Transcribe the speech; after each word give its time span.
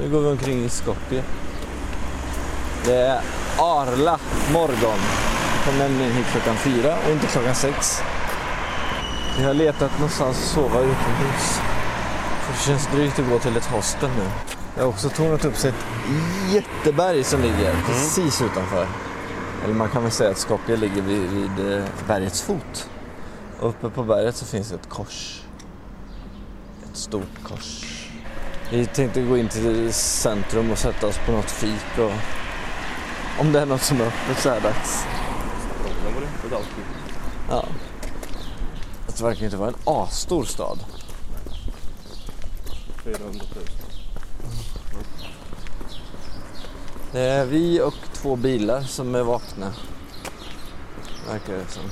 Nu 0.00 0.10
går 0.10 0.20
vi 0.20 0.28
omkring 0.28 0.64
i 0.64 0.68
Skopje. 0.68 1.22
Det 2.84 2.94
är 2.94 3.20
Arla 3.58 4.18
morgon. 4.52 4.98
Jag 5.54 5.64
kom 5.64 5.78
nämligen 5.78 6.12
hit 6.12 6.26
klockan 6.32 6.56
fyra 6.56 6.96
och 7.06 7.12
inte 7.12 7.26
klockan 7.26 7.54
sex. 7.54 8.00
Jag 9.38 9.46
har 9.46 9.54
letat 9.54 9.92
någonstans 9.92 10.38
att 10.38 10.44
sova 10.44 10.80
utomhus. 10.80 11.60
För 12.40 12.52
det 12.52 12.58
känns 12.58 12.86
drygt 12.86 13.18
att 13.18 13.28
gå 13.28 13.38
till 13.38 13.56
ett 13.56 13.66
hostel 13.66 14.10
nu. 14.18 14.24
Det 14.74 14.80
har 14.80 14.88
också 14.88 15.08
tornat 15.08 15.44
upp 15.44 15.56
sig 15.56 15.70
ett 15.70 15.86
jätteberg 16.52 17.24
som 17.24 17.42
ligger 17.42 17.74
precis 17.86 18.42
utanför. 18.42 18.86
Eller 19.64 19.74
man 19.74 19.88
kan 19.88 20.02
väl 20.02 20.12
säga 20.12 20.30
att 20.30 20.38
Skopje 20.38 20.76
ligger 20.76 21.02
vid, 21.02 21.30
vid 21.30 21.72
eh, 21.72 21.84
bergets 22.06 22.42
fot. 22.42 22.90
Och 23.60 23.68
uppe 23.68 23.90
på 23.90 24.02
berget 24.04 24.36
så 24.36 24.46
finns 24.46 24.72
ett 24.72 24.88
kors. 24.88 25.42
Ett 26.90 26.96
stort 26.96 27.42
kors. 27.42 27.97
Vi 28.70 28.86
tänkte 28.86 29.22
gå 29.22 29.38
in 29.38 29.48
till 29.48 29.92
centrum 29.92 30.70
och 30.70 30.78
sätta 30.78 31.06
oss 31.06 31.18
på 31.26 31.32
något 31.32 31.50
fik 31.50 31.98
och 31.98 32.12
om 33.40 33.52
det 33.52 33.60
är 33.60 33.66
något 33.66 33.82
som 33.82 34.00
är 34.00 34.06
öppet 34.06 34.38
så 34.38 34.50
här 34.50 34.60
dags. 34.60 35.04
Ja. 37.50 37.64
Det 39.06 39.20
verkar 39.20 39.44
inte 39.44 39.56
vara 39.56 39.68
en 39.68 39.74
asstor 39.84 40.44
stad. 40.44 40.78
400 43.04 43.44
000. 43.54 43.64
Det 47.12 47.20
är 47.20 47.46
vi 47.46 47.80
och 47.80 47.94
två 48.12 48.36
bilar 48.36 48.82
som 48.82 49.14
är 49.14 49.22
vakna. 49.22 49.72
Verkar 51.28 51.52
det 51.52 51.68
som. 51.68 51.82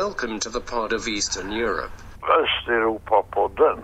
Welcome 0.00 0.40
to 0.40 0.50
the 0.50 0.60
pod 0.60 0.92
of 0.92 1.08
Eastern 1.08 1.52
Europe. 1.52 1.92
Östeuropa-podden. 2.22 3.78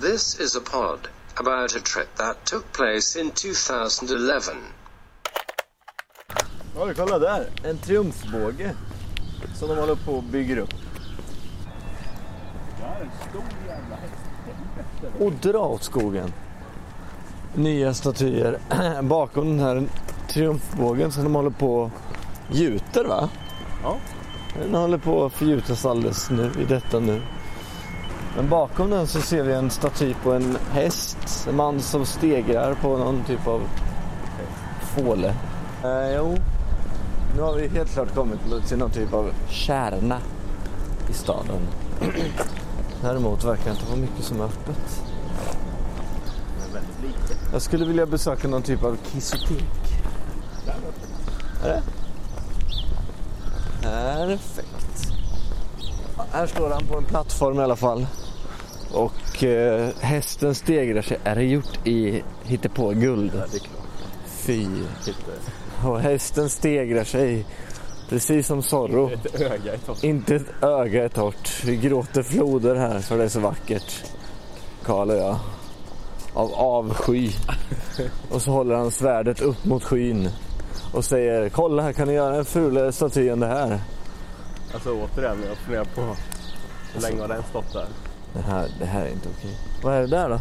This 0.00 0.40
is 0.40 0.56
a 0.56 0.60
pod 0.60 1.08
about 1.36 1.76
a 1.76 1.80
trip 1.80 2.14
that 2.16 2.46
took 2.46 2.72
place 2.72 3.20
in 3.20 3.30
2011. 3.30 4.56
Oj, 6.76 6.94
kolla 6.94 7.18
där! 7.18 7.46
En 7.64 7.78
triumfbåge. 7.78 8.74
Som 9.54 9.68
de 9.68 9.78
håller 9.78 9.94
på 9.94 10.12
och 10.12 10.22
bygger 10.22 10.56
upp. 10.56 10.74
Och 15.20 15.32
dra 15.32 15.66
åt 15.66 15.82
skogen. 15.82 16.32
Nya 17.54 17.94
statyer 17.94 18.58
bakom 19.02 19.48
den 19.48 19.60
här 19.60 19.88
triumfbågen 20.28 21.12
som 21.12 21.24
de 21.24 21.34
håller 21.34 21.50
på 21.50 21.76
och 21.76 21.90
gjuter 22.50 23.04
va? 23.04 23.28
Ja. 23.82 23.98
Den 24.58 24.74
håller 24.74 24.98
på 24.98 25.24
att 25.24 25.32
förgjutas 25.32 25.86
alldeles 25.86 26.30
nu 26.30 26.50
i 26.60 26.64
detta 26.64 27.00
nu. 27.00 27.22
Men 28.36 28.48
bakom 28.48 28.90
den 28.90 29.06
så 29.06 29.20
ser 29.20 29.42
vi 29.42 29.52
en 29.52 29.70
staty 29.70 30.14
på 30.22 30.32
en 30.32 30.56
häst. 30.70 31.46
En 31.48 31.56
man 31.56 31.80
som 31.80 32.06
stegrar 32.06 32.74
på 32.74 32.96
någon 32.96 33.24
typ 33.24 33.46
av 33.46 33.60
fåle. 34.96 35.34
Eh, 35.84 36.16
jo, 36.16 36.36
nu 37.36 37.42
har 37.42 37.54
vi 37.54 37.68
helt 37.68 37.92
klart 37.92 38.14
kommit 38.14 38.40
till 38.68 38.78
någon 38.78 38.90
typ 38.90 39.12
av 39.12 39.30
kärna 39.48 40.18
i 41.10 41.12
staden. 41.12 41.60
Däremot 43.02 43.44
verkar 43.44 43.64
det 43.64 43.70
inte 43.70 43.86
vara 43.86 44.00
mycket 44.00 44.24
som 44.24 44.40
är 44.40 44.44
öppet. 44.44 45.02
Jag 47.52 47.62
skulle 47.62 47.84
vilja 47.84 48.06
besöka 48.06 48.48
någon 48.48 48.62
typ 48.62 48.84
av 48.84 48.96
kissotek. 49.12 49.64
Är 51.64 51.68
det? 51.68 51.82
Perfekt. 53.82 55.12
Här 56.32 56.46
står 56.46 56.70
han 56.70 56.86
på 56.86 56.96
en 56.96 57.04
plattform 57.04 57.60
i 57.60 57.62
alla 57.62 57.76
fall. 57.76 58.06
Och 58.92 59.44
eh, 59.44 59.88
hästen 60.00 60.54
stegrar 60.54 61.02
sig. 61.02 61.18
Är 61.24 61.34
det 61.34 61.44
gjort 61.44 61.86
i 61.86 62.22
hittepå-guld? 62.44 63.32
Ja, 63.34 63.44
det 63.50 63.56
är 63.56 63.60
klart. 63.60 63.82
Fy. 64.26 64.66
Och 65.84 66.00
hästen 66.00 66.50
stegrar 66.50 67.04
sig. 67.04 67.44
Precis 68.08 68.46
som 68.46 68.62
Zorro. 68.62 69.10
Ett 69.10 69.40
öga. 69.40 69.72
Inte 70.02 70.34
ett 70.34 70.62
öga 70.62 71.04
är 71.04 71.08
torrt. 71.08 71.64
Vi 71.64 71.76
gråter 71.76 72.22
floder 72.22 72.74
här 72.74 73.00
för 73.00 73.18
det 73.18 73.24
är 73.24 73.28
så 73.28 73.40
vackert. 73.40 74.04
Karl 74.84 75.10
och 75.10 75.16
jag. 75.16 75.36
Av 76.34 76.54
avsky. 76.54 77.30
Och 78.30 78.42
så 78.42 78.50
håller 78.50 78.74
han 78.74 78.90
svärdet 78.90 79.40
upp 79.40 79.64
mot 79.64 79.84
skyn. 79.84 80.28
Och 80.92 81.04
säger 81.04 81.48
kolla 81.48 81.82
här 81.82 81.92
kan 81.92 82.08
ni 82.08 82.14
göra 82.14 82.36
en 82.36 82.44
fulare 82.44 82.92
staty 82.92 83.28
än 83.28 83.40
det 83.40 83.46
här. 83.46 83.80
Alltså 84.74 84.90
återigen, 84.90 85.36
jag 85.48 85.56
funderar 85.56 85.84
på 85.84 86.16
hur 86.94 87.00
länge 87.00 87.20
har 87.20 87.28
den 87.28 87.42
stått 87.50 87.72
där? 87.72 87.86
Det 88.34 88.40
här, 88.40 88.68
det 88.78 88.84
här 88.86 89.04
är 89.04 89.10
inte 89.10 89.28
okej. 89.38 89.56
Vad 89.82 89.94
är 89.94 90.00
det 90.00 90.06
där 90.06 90.28
då? 90.28 90.40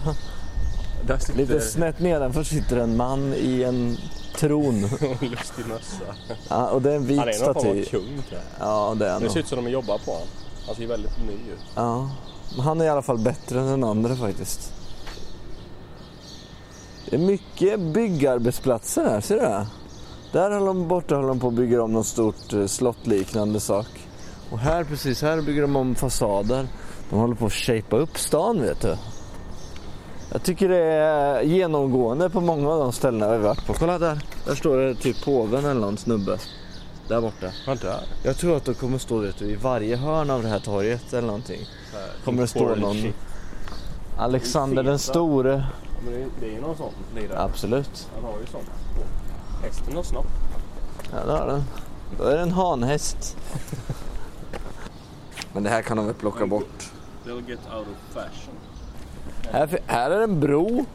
Där 1.07 1.17
sitter 1.17 1.37
Lite 1.39 1.61
snett 1.61 1.99
nedanför 1.99 2.43
sitter 2.43 2.77
en 2.77 2.97
man 2.97 3.33
i 3.33 3.63
en 3.63 3.97
tron. 4.37 4.81
lustig 5.21 5.65
mössa. 5.67 6.15
Ja, 6.49 6.67
och 6.69 6.81
det 6.81 6.91
är 6.91 6.95
en 6.95 7.05
vit 7.05 7.19
Han 7.19 7.27
är 7.29 7.45
någon 7.45 7.53
form 7.53 7.63
staty. 7.63 7.81
av 7.81 7.85
kung 7.85 8.21
tror 8.29 8.41
jag. 8.59 8.67
Ja, 8.67 8.95
det 8.99 9.07
är 9.07 9.13
han 9.13 9.21
Det 9.21 9.29
ser 9.29 9.39
ut 9.39 9.47
som 9.47 9.65
de 9.65 9.71
jobbar 9.71 9.97
på 9.97 10.11
honom. 10.11 10.27
Han 10.67 10.75
ser 10.75 10.87
väldigt 10.87 11.17
ny 11.27 11.33
ut. 11.33 11.59
Ja, 11.75 12.09
men 12.55 12.65
han 12.65 12.81
är 12.81 12.85
i 12.85 12.89
alla 12.89 13.01
fall 13.01 13.17
bättre 13.17 13.59
än 13.59 13.65
den 13.67 13.83
andra 13.83 14.15
faktiskt. 14.15 14.73
Det 17.09 17.15
är 17.15 17.19
mycket 17.19 17.79
byggarbetsplatser 17.79 19.05
här, 19.05 19.21
ser 19.21 19.35
du 19.35 19.41
det? 19.41 19.67
Där 20.31 20.51
håller 20.51 20.65
de 20.65 20.87
borta 20.87 21.15
håller 21.15 21.27
de 21.27 21.39
på 21.39 21.47
att 21.47 21.53
bygga 21.53 21.83
om 21.83 21.93
något 21.93 22.07
stort 22.07 22.53
eh, 22.53 22.65
slottliknande 22.65 23.59
sak. 23.59 23.87
Och 24.51 24.59
här 24.59 24.83
precis 24.83 25.21
här 25.21 25.41
bygger 25.41 25.61
de 25.61 25.75
om 25.75 25.95
fasader. 25.95 26.67
De 27.09 27.19
håller 27.19 27.35
på 27.35 27.45
att 27.45 27.53
shapea 27.53 27.99
upp 27.99 28.17
stan 28.17 28.61
vet 28.61 28.81
du. 28.81 28.97
Jag 30.31 30.43
tycker 30.43 30.69
det 30.69 30.83
är 30.83 31.41
genomgående 31.41 32.29
på 32.29 32.41
många 32.41 32.69
av 32.69 32.79
de 32.79 32.91
ställena 32.91 33.27
vi 33.27 33.35
har 33.35 33.43
varit 33.43 33.65
på. 33.65 33.73
Kolla 33.73 33.99
där, 33.99 34.21
där 34.45 34.55
står 34.55 34.77
det 34.77 34.95
typ 34.95 35.25
påven 35.25 35.65
eller 35.65 35.81
någon 35.81 35.97
snubbe. 35.97 36.37
Där 37.07 37.21
borta. 37.21 37.47
Där. 37.65 38.03
Jag 38.23 38.37
tror 38.37 38.57
att 38.57 38.65
det 38.65 38.73
kommer 38.73 38.97
stå 38.97 39.17
vet 39.17 39.37
du, 39.37 39.45
i 39.45 39.55
varje 39.55 39.95
hörn 39.95 40.29
av 40.29 40.43
det 40.43 40.49
här 40.49 40.59
torget 40.59 41.13
eller 41.13 41.27
någonting. 41.27 41.61
Kommer 42.25 42.41
det 42.41 42.47
stå 42.47 42.75
någon. 42.75 43.13
Alexander 44.17 44.83
den 44.83 44.99
store. 44.99 45.65
Men 46.05 46.31
det 46.39 46.45
är 46.45 46.51
ju 46.51 46.61
någon 46.61 46.77
sån 46.77 46.93
lirare. 47.15 47.39
Absolut. 47.39 48.09
Han 48.15 48.23
har 48.23 48.39
ju 48.39 48.45
sånt. 48.45 48.69
Hästen 49.61 49.95
har 49.95 50.03
snopp. 50.03 50.27
Ja, 51.11 51.25
det 51.25 51.31
har 51.31 51.47
den. 51.47 51.63
Då 52.17 52.23
är 52.23 52.35
det 52.35 52.41
en 52.41 52.51
hanhäst. 52.51 53.37
Men 55.53 55.63
det 55.63 55.69
här 55.69 55.81
kan 55.81 55.97
de 55.97 56.05
väl 56.05 56.15
plocka 56.15 56.45
bort. 56.45 56.91
They'll 57.25 57.49
get 57.49 57.59
out 57.73 57.87
of 57.87 58.13
fashion. 58.13 58.55
Här, 59.51 59.79
här 59.87 60.11
är 60.11 60.21
en 60.21 60.39
bro. 60.39 60.85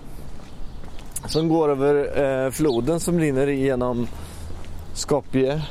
Som 1.27 1.49
går 1.49 1.69
över 1.69 2.23
eh, 2.23 2.51
floden 2.51 3.01
som 3.01 3.19
rinner 3.19 3.47
igenom 3.47 4.09
Skopje. 4.95 5.63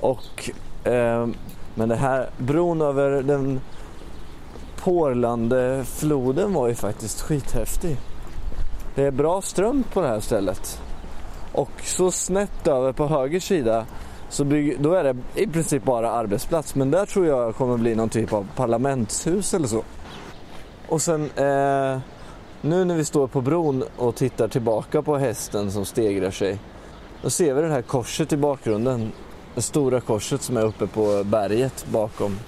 Och 0.00 0.50
eh, 0.84 1.26
men 1.74 1.88
det 1.88 1.96
här 1.96 2.30
bron 2.38 2.82
över 2.82 3.22
den 3.22 3.60
porlande 4.76 5.84
floden 5.86 6.52
var 6.52 6.68
ju 6.68 6.74
faktiskt 6.74 7.20
skithäftig. 7.20 7.96
Det 8.94 9.04
är 9.04 9.10
bra 9.10 9.42
ström 9.42 9.84
på 9.92 10.00
det 10.00 10.08
här 10.08 10.20
stället. 10.20 10.80
Och 11.52 11.70
så 11.82 12.10
snett 12.10 12.66
över 12.66 12.92
på 12.92 13.06
höger 13.06 13.40
sida 13.40 13.86
så 14.28 14.44
bygger, 14.44 14.76
då 14.78 14.92
är 14.94 15.04
det 15.04 15.16
i 15.34 15.46
princip 15.46 15.84
bara 15.84 16.10
arbetsplats. 16.10 16.74
Men 16.74 16.90
där 16.90 17.06
tror 17.06 17.26
jag 17.26 17.56
kommer 17.56 17.76
bli 17.76 17.94
någon 17.94 18.08
typ 18.08 18.32
av 18.32 18.48
parlamentshus 18.56 19.54
eller 19.54 19.66
så. 19.66 19.82
Och 20.88 21.02
sen 21.02 21.22
eh, 21.22 21.98
nu 22.60 22.84
när 22.84 22.96
vi 22.96 23.04
står 23.04 23.26
på 23.26 23.40
bron 23.40 23.84
och 23.96 24.14
tittar 24.14 24.48
tillbaka 24.48 25.02
på 25.02 25.16
hästen 25.16 25.72
som 25.72 25.84
stegrar 25.84 26.30
sig. 26.30 26.58
Då 27.22 27.30
ser 27.30 27.54
vi 27.54 27.62
det 27.62 27.68
här 27.68 27.82
korset 27.82 28.32
i 28.32 28.36
bakgrunden. 28.36 29.12
Det 29.54 29.62
stora 29.62 30.00
korset 30.00 30.42
som 30.42 30.56
är 30.56 30.64
uppe 30.64 30.86
på 30.86 31.24
berget 31.24 31.86
bakom 31.86 32.38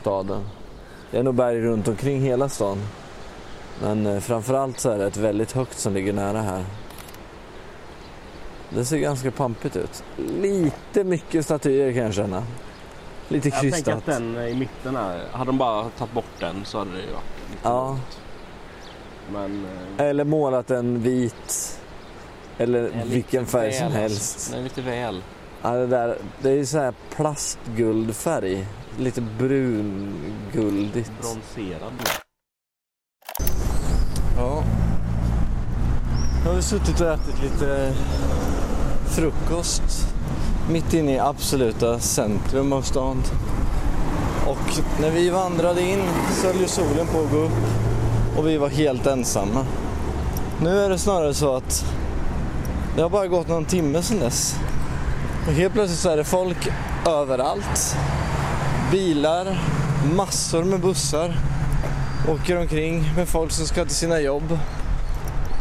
staden. 0.00 0.40
Det 1.10 1.18
är 1.18 1.22
nog 1.22 1.34
berg 1.34 1.60
runt 1.60 1.88
omkring 1.88 2.20
hela 2.20 2.48
stan. 2.48 2.78
Men 3.82 4.06
eh, 4.06 4.20
framförallt 4.20 4.80
så 4.80 4.90
är 4.90 4.98
det 4.98 5.06
ett 5.06 5.16
väldigt 5.16 5.52
högt 5.52 5.78
som 5.78 5.94
ligger 5.94 6.12
nära 6.12 6.40
här. 6.40 6.64
Det 8.70 8.84
ser 8.84 8.98
ganska 8.98 9.30
pampigt 9.30 9.76
ut. 9.76 10.04
Lite 10.16 11.04
mycket 11.04 11.44
statyer 11.44 11.92
kan 11.92 12.02
jag 12.02 12.14
känna. 12.14 12.42
Lite 13.28 13.48
Jag 13.48 13.60
tänker 13.60 13.70
krystat. 13.70 13.94
att 13.94 14.06
den 14.06 14.36
i 14.48 14.54
mitten 14.54 14.96
här, 14.96 15.24
hade 15.32 15.48
de 15.48 15.58
bara 15.58 15.88
tagit 15.88 16.12
bort 16.14 16.24
den 16.40 16.64
så 16.64 16.78
hade 16.78 16.90
det 16.90 16.96
ju 17.00 17.12
varit 17.12 17.24
lite 17.50 17.60
Ja. 17.62 17.98
Men... 19.32 19.64
eh, 19.98 20.06
Eller 20.06 20.24
målat 20.24 20.70
en 20.70 21.02
vit. 21.02 21.80
Eller 22.58 22.90
vilken 23.06 23.46
färg 23.46 23.72
som 23.72 23.86
väl, 23.86 23.96
helst. 23.96 24.34
Alltså. 24.36 24.50
Den 24.50 24.60
är 24.60 24.64
lite 24.64 24.82
väl. 24.82 25.22
Ja, 25.62 25.70
det, 25.70 25.86
där, 25.86 26.18
det 26.42 26.50
är 26.50 26.54
ju 26.54 26.66
så 26.66 26.78
här 26.78 26.94
plastguldfärg. 27.16 28.66
Lite 28.98 29.20
brunguldigt. 29.20 31.12
Bronserad. 31.20 31.92
Ja. 34.36 34.64
Nu 36.44 36.48
har 36.50 36.56
vi 36.56 36.62
suttit 36.62 37.00
och 37.00 37.06
ätit 37.06 37.42
lite 37.42 37.94
frukost 39.08 40.08
mitt 40.70 40.94
inne 40.94 41.14
i 41.14 41.18
absoluta 41.18 41.98
centrum 41.98 42.72
av 42.72 42.82
stan. 42.82 43.22
Och 44.46 44.80
när 45.00 45.10
vi 45.10 45.30
vandrade 45.30 45.82
in 45.82 46.02
så 46.30 46.46
höll 46.46 46.60
ju 46.60 46.68
solen 46.68 47.06
på 47.06 47.20
att 47.20 47.30
gå 47.30 47.36
upp 47.36 47.52
och 48.36 48.46
vi 48.46 48.56
var 48.56 48.68
helt 48.68 49.06
ensamma. 49.06 49.66
Nu 50.62 50.80
är 50.80 50.90
det 50.90 50.98
snarare 50.98 51.34
så 51.34 51.56
att 51.56 51.84
det 52.96 53.02
har 53.02 53.10
bara 53.10 53.26
gått 53.26 53.48
någon 53.48 53.64
timme 53.64 54.02
sedan 54.02 54.18
dess. 54.18 54.56
Och 55.46 55.52
helt 55.52 55.72
plötsligt 55.72 56.00
så 56.00 56.10
är 56.10 56.16
det 56.16 56.24
folk 56.24 56.68
överallt. 57.08 57.96
Bilar, 58.90 59.60
massor 60.16 60.64
med 60.64 60.80
bussar 60.80 61.36
åker 62.28 62.60
omkring 62.60 63.12
med 63.16 63.28
folk 63.28 63.52
som 63.52 63.66
ska 63.66 63.84
till 63.84 63.94
sina 63.94 64.20
jobb. 64.20 64.58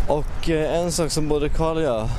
Och 0.07 0.49
eh, 0.49 0.79
en 0.79 0.91
sak 0.91 1.11
som 1.11 1.27
både 1.27 1.49
Karl 1.49 1.77
och 1.77 1.83
jag 1.83 2.09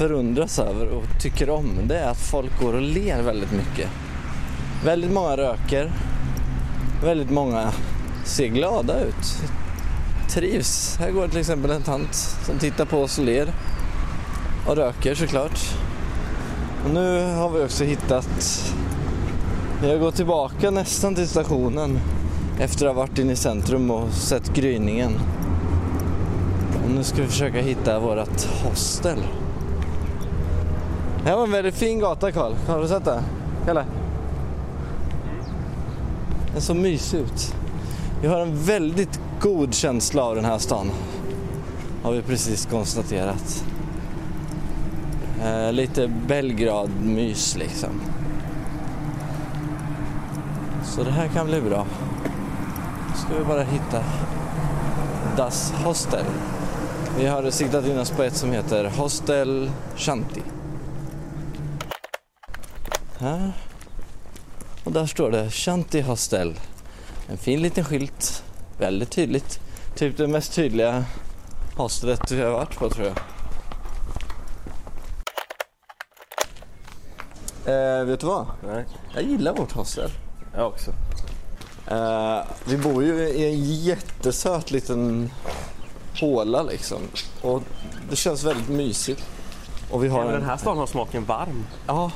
förundras 0.00 0.58
över 0.58 0.88
och 0.88 1.04
tycker 1.20 1.50
om 1.50 1.78
det 1.88 1.98
är 1.98 2.10
att 2.10 2.20
folk 2.20 2.60
går 2.60 2.74
och 2.74 2.82
ler 2.82 3.22
väldigt 3.22 3.52
mycket. 3.52 3.88
Väldigt 4.84 5.12
många 5.12 5.36
röker. 5.36 5.92
Väldigt 7.04 7.30
många 7.30 7.72
ser 8.24 8.46
glada 8.46 9.00
ut. 9.00 9.42
Trivs. 10.30 10.96
Här 10.96 11.10
går 11.10 11.28
till 11.28 11.40
exempel 11.40 11.70
en 11.70 11.82
tant 11.82 12.14
som 12.46 12.58
tittar 12.58 12.84
på 12.84 12.98
oss 12.98 13.18
och 13.18 13.24
ler. 13.24 13.52
Och 14.66 14.76
röker 14.76 15.14
såklart. 15.14 15.60
Och 16.84 16.90
nu 16.90 17.34
har 17.34 17.50
vi 17.50 17.64
också 17.64 17.84
hittat... 17.84 18.72
Vi 19.82 19.90
har 19.90 19.98
gått 19.98 20.16
tillbaka 20.16 20.70
nästan 20.70 21.14
till 21.14 21.28
stationen 21.28 21.98
efter 22.60 22.86
att 22.86 22.94
ha 22.94 23.02
varit 23.02 23.18
inne 23.18 23.32
i 23.32 23.36
centrum 23.36 23.90
och 23.90 24.12
sett 24.12 24.54
gryningen. 24.54 25.12
Och 26.84 26.90
nu 26.90 27.04
ska 27.04 27.22
vi 27.22 27.28
försöka 27.28 27.60
hitta 27.60 27.98
vårt 27.98 28.44
hostel. 28.64 29.18
Det 31.22 31.28
här 31.28 31.36
var 31.36 31.44
en 31.44 31.50
väldigt 31.50 31.74
fin 31.74 31.98
gata 31.98 32.32
Karl. 32.32 32.52
Har 32.66 32.82
du 32.82 32.88
sett 32.88 33.04
det? 33.04 33.22
Kalle? 33.66 33.84
Den 36.52 36.62
såg 36.62 36.76
mysig 36.76 37.18
ut. 37.18 37.54
Vi 38.22 38.28
har 38.28 38.40
en 38.40 38.64
väldigt 38.64 39.20
god 39.40 39.74
känsla 39.74 40.22
av 40.22 40.34
den 40.34 40.44
här 40.44 40.58
stan. 40.58 40.90
Har 42.02 42.12
vi 42.12 42.22
precis 42.22 42.66
konstaterat. 42.66 43.64
Eh, 45.42 45.72
lite 45.72 46.08
Belgrad-mys 46.08 47.56
liksom. 47.56 47.90
Så 50.84 51.02
det 51.02 51.10
här 51.10 51.28
kan 51.28 51.46
bli 51.46 51.60
bra. 51.60 51.86
Nu 53.08 53.16
ska 53.16 53.38
vi 53.38 53.44
bara 53.44 53.62
hitta 53.62 54.04
Das 55.36 55.72
Hostel. 55.84 56.24
Vi 57.18 57.26
har 57.26 57.50
siktat 57.50 57.86
in 57.86 57.98
oss 57.98 58.10
på 58.10 58.22
ett 58.22 58.36
som 58.36 58.52
heter 58.52 58.84
Hostel 58.84 59.70
Shanti. 59.96 60.42
Här. 63.20 63.52
Och 64.84 64.92
där 64.92 65.06
står 65.06 65.30
det 65.30 65.50
Shanti 65.50 66.00
Hostel. 66.00 66.60
En 67.28 67.38
fin 67.38 67.62
liten 67.62 67.84
skylt. 67.84 68.44
Väldigt 68.78 69.10
tydligt. 69.10 69.60
Typ 69.96 70.16
det 70.16 70.26
mest 70.26 70.52
tydliga 70.54 71.04
hostelet 71.76 72.30
vi 72.30 72.42
har 72.42 72.50
varit 72.50 72.76
på 72.78 72.90
tror 72.90 73.06
jag. 73.06 73.16
Eh, 77.66 78.04
vet 78.04 78.20
du 78.20 78.26
vad? 78.26 78.46
Nej, 78.66 78.84
Jag 79.14 79.22
gillar 79.22 79.54
vårt 79.56 79.72
hostel. 79.72 80.10
jag 80.56 80.66
också. 80.66 80.90
Eh, 81.90 82.40
vi 82.64 82.76
bor 82.76 83.04
ju 83.04 83.28
i 83.28 83.44
en 83.52 83.64
jättesöt 83.64 84.70
liten 84.70 85.30
håla 86.20 86.62
liksom. 86.62 86.98
Och 87.42 87.62
det 88.10 88.16
känns 88.16 88.44
väldigt 88.44 88.68
mysigt. 88.68 89.24
Och 89.90 90.04
vi 90.04 90.08
har 90.08 90.18
Ja, 90.18 90.24
men 90.24 90.34
en... 90.34 90.40
den 90.40 90.50
här 90.50 90.56
stan 90.56 90.78
har 90.78 90.86
smaken 90.86 91.24
varm. 91.24 91.66
Ja, 91.86 92.10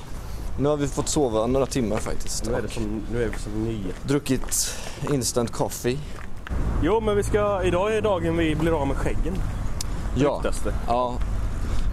nu 0.58 0.68
har 0.68 0.76
vi 0.76 0.88
fått 0.88 1.08
sova 1.08 1.46
några 1.46 1.66
timmar 1.66 1.96
faktiskt. 1.96 2.44
Nu 2.46 2.54
är, 2.54 2.62
det 2.62 2.68
som, 2.68 3.02
nu 3.12 3.22
är 3.24 3.28
vi 3.28 3.38
som 3.38 3.64
nya. 3.64 3.94
druckit 4.06 4.76
instant 5.12 5.52
coffee. 5.52 5.98
Jo, 6.82 7.00
men 7.00 7.16
vi 7.16 7.22
ska, 7.22 7.62
idag 7.64 7.96
är 7.96 8.00
dagen 8.02 8.36
vi 8.36 8.54
blir 8.54 8.80
av 8.80 8.86
med 8.88 8.96
skäggen. 8.96 9.34
Ja, 10.16 10.28
Ryktas 10.30 10.60
det. 10.64 10.74
ja. 10.86 11.14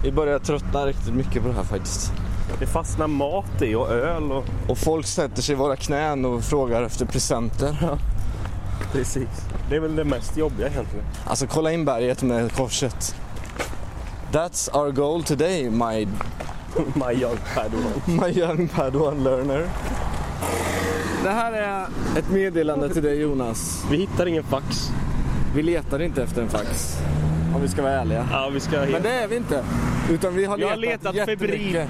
Vi 0.04 0.12
börjar 0.12 0.40
tröttna 0.40 0.86
riktigt 0.86 1.14
mycket 1.14 1.42
på 1.42 1.48
det 1.48 1.54
här 1.54 1.64
faktiskt. 1.64 2.12
Det 2.60 2.68
fastnar 2.68 3.08
mat 3.08 3.62
i 3.62 3.76
och 3.76 3.90
öl 3.92 4.32
och... 4.32 4.44
Och 4.68 4.78
folk 4.78 5.06
sätter 5.06 5.42
sig 5.42 5.54
i 5.54 5.56
våra 5.56 5.76
knän 5.76 6.26
och 6.26 6.44
frågar 6.44 6.82
efter 6.84 7.06
presenter. 7.06 7.98
Precis. 8.92 9.28
Det 9.70 9.76
är 9.76 9.80
väl 9.80 9.96
det 9.96 10.04
mest 10.04 10.38
jobbiga 10.38 10.68
egentligen. 10.68 11.06
Alltså 11.26 11.48
kolla 11.48 11.72
in 11.72 11.86
berget 11.86 12.24
med 12.24 12.52
korset. 12.56 13.16
That's 14.32 14.78
our 14.78 14.92
goal 14.92 15.24
today, 15.24 15.70
my, 15.70 16.08
My 16.94 17.22
young 17.22 17.38
padawan. 17.56 18.02
my 18.06 18.40
young 18.40 18.68
padawan 18.68 19.24
learner. 19.24 19.68
Det 21.24 21.30
här 21.30 21.52
är 21.54 21.86
ett 22.20 22.30
meddelande 22.30 22.90
till 22.94 23.04
dig 23.04 23.20
Jonas. 23.22 23.86
Vi 23.92 23.98
hittar 23.98 24.26
ingen 24.26 24.44
fax. 24.44 24.90
Vi 25.56 25.64
letar 25.64 26.02
inte 26.02 26.24
efter 26.24 26.42
en 26.42 26.50
fax. 26.50 26.98
Om 27.56 27.62
vi 27.62 27.68
ska 27.68 27.82
vara 27.82 27.94
ärliga. 27.94 28.28
Ja, 28.32 28.50
vi 28.54 28.60
ska... 28.60 28.78
Men 28.80 29.02
det 29.04 29.10
är 29.10 29.28
vi 29.28 29.36
inte. 29.36 29.64
Utan 30.12 30.36
vi 30.36 30.46
har 30.46 30.58
har 30.58 30.78
letat, 30.78 30.80
letat 31.04 31.16
jättemycket. 31.16 31.50
febrilt. 31.50 31.90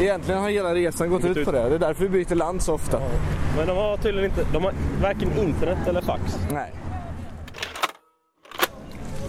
Egentligen 0.00 0.40
har 0.40 0.50
hela 0.50 0.74
resan 0.74 1.10
gått 1.10 1.22
Gått 1.22 1.30
ut 1.30 1.36
ut. 1.36 1.44
på 1.44 1.52
det. 1.52 1.68
Det 1.68 1.74
är 1.74 1.78
därför 1.78 2.02
vi 2.04 2.08
byter 2.24 2.34
land 2.34 2.62
så 2.62 2.74
ofta. 2.74 3.00
Men 3.56 3.66
de 3.66 3.76
har 3.76 3.96
tydligen 3.96 4.30
inte... 4.30 4.46
De 4.52 4.64
har 4.64 4.72
varken 5.02 5.38
internet 5.38 5.78
eller 5.88 6.00
fax. 6.00 6.38
Nej. 6.52 6.72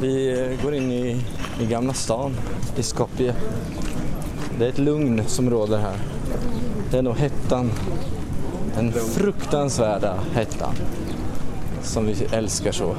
Vi 0.02 0.42
eh, 0.42 0.64
går 0.64 0.74
in 0.74 0.92
i, 0.92 1.26
i 1.62 1.66
Gamla 1.66 1.94
stan 1.94 2.32
i 2.78 2.84
Skopje. 2.84 3.36
Det 4.60 4.66
är 4.66 4.70
ett 4.70 4.78
lugn 4.78 5.24
som 5.28 5.50
råder 5.50 5.78
här. 5.78 5.98
Det 6.92 6.98
är 6.98 7.02
nog 7.02 7.16
hettan. 7.16 7.72
Den 8.76 8.92
fruktansvärda 8.92 10.20
hettan. 10.34 10.74
Som 11.82 12.06
vi 12.06 12.28
älskar 12.32 12.72
så. 12.72 12.96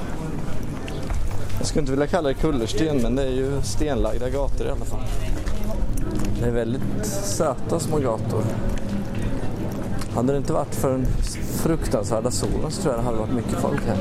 Jag 1.58 1.66
skulle 1.66 1.80
inte 1.80 1.92
vilja 1.92 2.06
kalla 2.06 2.28
det 2.28 2.34
kullersten 2.34 2.98
men 3.02 3.16
det 3.16 3.22
är 3.22 3.30
ju 3.30 3.62
stenlagda 3.62 4.30
gator 4.30 4.66
i 4.66 4.70
alla 4.70 4.84
fall. 4.84 5.00
Det 6.40 6.46
är 6.46 6.50
väldigt 6.50 7.06
söta 7.24 7.80
små 7.80 7.98
gator. 7.98 8.44
Hade 10.14 10.32
det 10.32 10.38
inte 10.38 10.52
varit 10.52 10.74
för 10.74 10.90
den 10.90 11.06
fruktansvärda 11.62 12.30
solen 12.30 12.70
så 12.70 12.82
tror 12.82 12.94
jag 12.94 13.02
det 13.02 13.06
hade 13.06 13.18
varit 13.18 13.34
mycket 13.34 13.58
folk 13.58 13.86
här. 13.86 13.96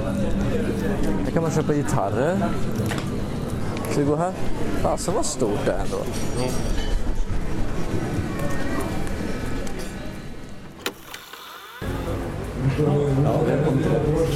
Här 1.25 1.31
kan 1.31 1.43
man 1.43 1.51
köpa 1.51 1.73
gitarrer. 1.73 2.37
Ska 3.91 3.99
vi 3.99 4.05
gå 4.05 4.15
här? 4.15 4.33
Fasen 4.81 5.13
vad 5.13 5.25
stort 5.25 5.65
det 5.65 5.71
är 5.71 5.79
ändå. 5.79 5.97
Ahora 12.79 13.53
encontramos. 13.53 14.29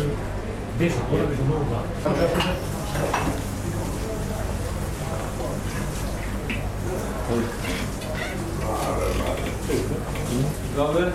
Dobry? 10.75 11.11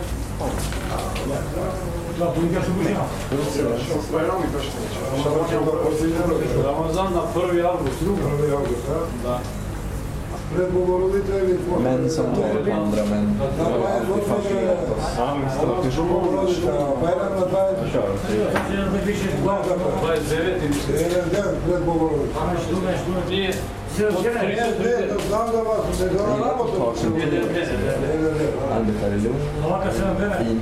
Dla 2.16 2.26
pójka 2.26 2.60
czy 2.60 2.70
później? 2.70 2.96
Szanowni 4.12 4.46
Państwo, 4.52 4.78
Män 11.82 12.10
som 12.10 12.24
tar 12.24 12.64
på 12.64 12.72
andra 12.72 13.04
män. 13.04 13.40
Det 13.56 13.62
har 13.62 13.70
alltid 13.72 14.24
fascinerat 14.24 14.90
oss. 14.90 15.18
Arbetar 28.72 29.08
i 29.14 29.20
Lund. 29.20 29.42
Fin 30.38 30.60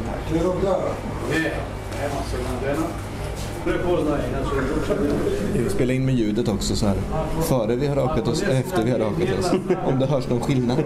vi 5.55 5.71
spelar 5.71 5.95
in 5.95 6.07
med 6.07 6.15
ljudet 6.15 6.49
också 6.49 6.77
så 6.77 6.87
här. 6.87 6.97
Före 7.43 7.77
vi 7.77 7.87
har 7.87 7.97
rakat 7.97 8.29
oss, 8.29 8.43
efter 8.43 8.85
vi 8.85 8.91
har 8.91 8.99
rakat 8.99 9.39
oss. 9.39 9.51
Om 9.87 9.99
det 9.99 10.07
hörs 10.07 10.29
någon 10.29 10.41
skillnad. 10.41 10.79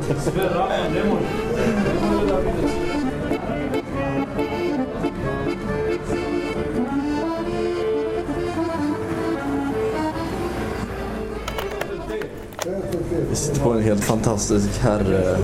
Vi 13.30 13.36
sitter 13.36 13.60
på 13.60 13.72
en 13.72 13.82
helt 13.82 14.04
fantastisk 14.04 14.78
herre 14.80 15.38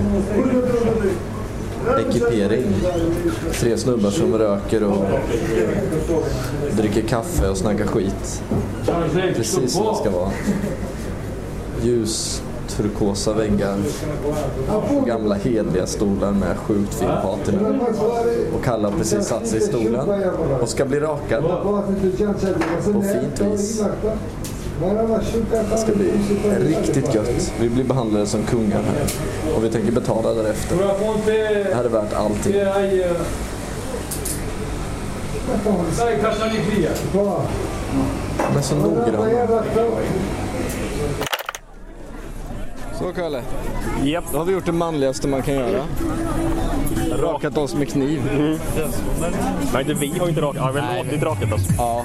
ekipering. 2.08 2.64
Tre 3.52 3.76
snubbar 3.76 4.10
som 4.10 4.38
röker 4.38 4.82
och 4.84 5.04
dricker 6.76 7.02
kaffe 7.02 7.48
och 7.48 7.56
snackar 7.56 7.86
skit. 7.86 8.42
Precis 9.36 9.72
som 9.72 9.86
det 9.86 9.94
ska 9.94 10.10
vara. 10.10 10.30
ljus 11.82 12.42
turkosa 12.68 13.32
väggar. 13.32 13.76
Gamla 15.06 15.34
hedliga 15.34 15.86
stolar 15.86 16.32
med 16.32 16.56
sjukt 16.56 16.94
fin 16.94 17.08
patina. 17.22 17.68
Och 18.54 18.64
Kalle 18.64 18.88
har 18.88 18.98
precis 18.98 19.26
satt 19.26 19.46
sig 19.46 19.58
i 19.58 19.62
stolen 19.62 20.08
och 20.60 20.68
ska 20.68 20.84
bli 20.84 21.00
rakad. 21.00 21.42
På 22.84 23.02
fint 23.02 23.40
vis. 23.40 23.82
Det 25.70 25.78
ska 25.78 25.92
bli 25.92 26.12
riktigt 26.58 27.14
gött. 27.14 27.52
Vi 27.60 27.68
blir 27.68 27.84
behandlade 27.84 28.26
som 28.26 28.42
kungar 28.42 28.82
här. 28.82 29.06
Och 29.56 29.64
vi 29.64 29.70
tänker 29.70 29.92
betala 29.92 30.34
därefter. 30.34 30.76
Det 31.68 31.74
här 31.74 31.84
är 31.84 31.88
värt 31.88 32.12
allting. 32.12 32.52
Men 38.54 38.62
så 38.62 38.74
noggrann. 38.74 39.60
Så 42.98 43.12
Kalle, 43.12 43.42
Japp. 44.04 44.24
då 44.32 44.38
har 44.38 44.44
vi 44.44 44.52
gjort 44.52 44.66
det 44.66 44.72
manligaste 44.72 45.28
man 45.28 45.42
kan 45.42 45.54
göra. 45.54 45.82
Rakat 47.10 47.58
oss 47.58 47.74
med 47.74 47.88
kniv. 47.88 48.20
Nej, 49.72 49.82
inte 49.82 49.94
vi 49.94 50.18
har 50.18 50.28
inte 50.28 50.40
rakat. 50.40 50.62
Ja, 50.64 50.70
vi 50.72 50.80
har 50.80 51.24
rakat 51.24 51.52
oss. 51.52 51.68
Ja. 51.78 52.04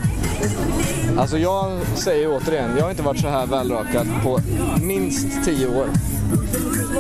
Alltså 1.18 1.38
jag 1.38 1.72
säger 1.96 2.28
återigen, 2.38 2.70
jag 2.78 2.84
har 2.84 2.92
inte 2.92 3.04
varit 3.04 3.20
så 3.20 3.28
här 3.28 3.46
välrakad 3.46 4.08
på 4.24 4.40
minst 4.82 5.28
tio 5.46 5.68
år. 5.68 5.86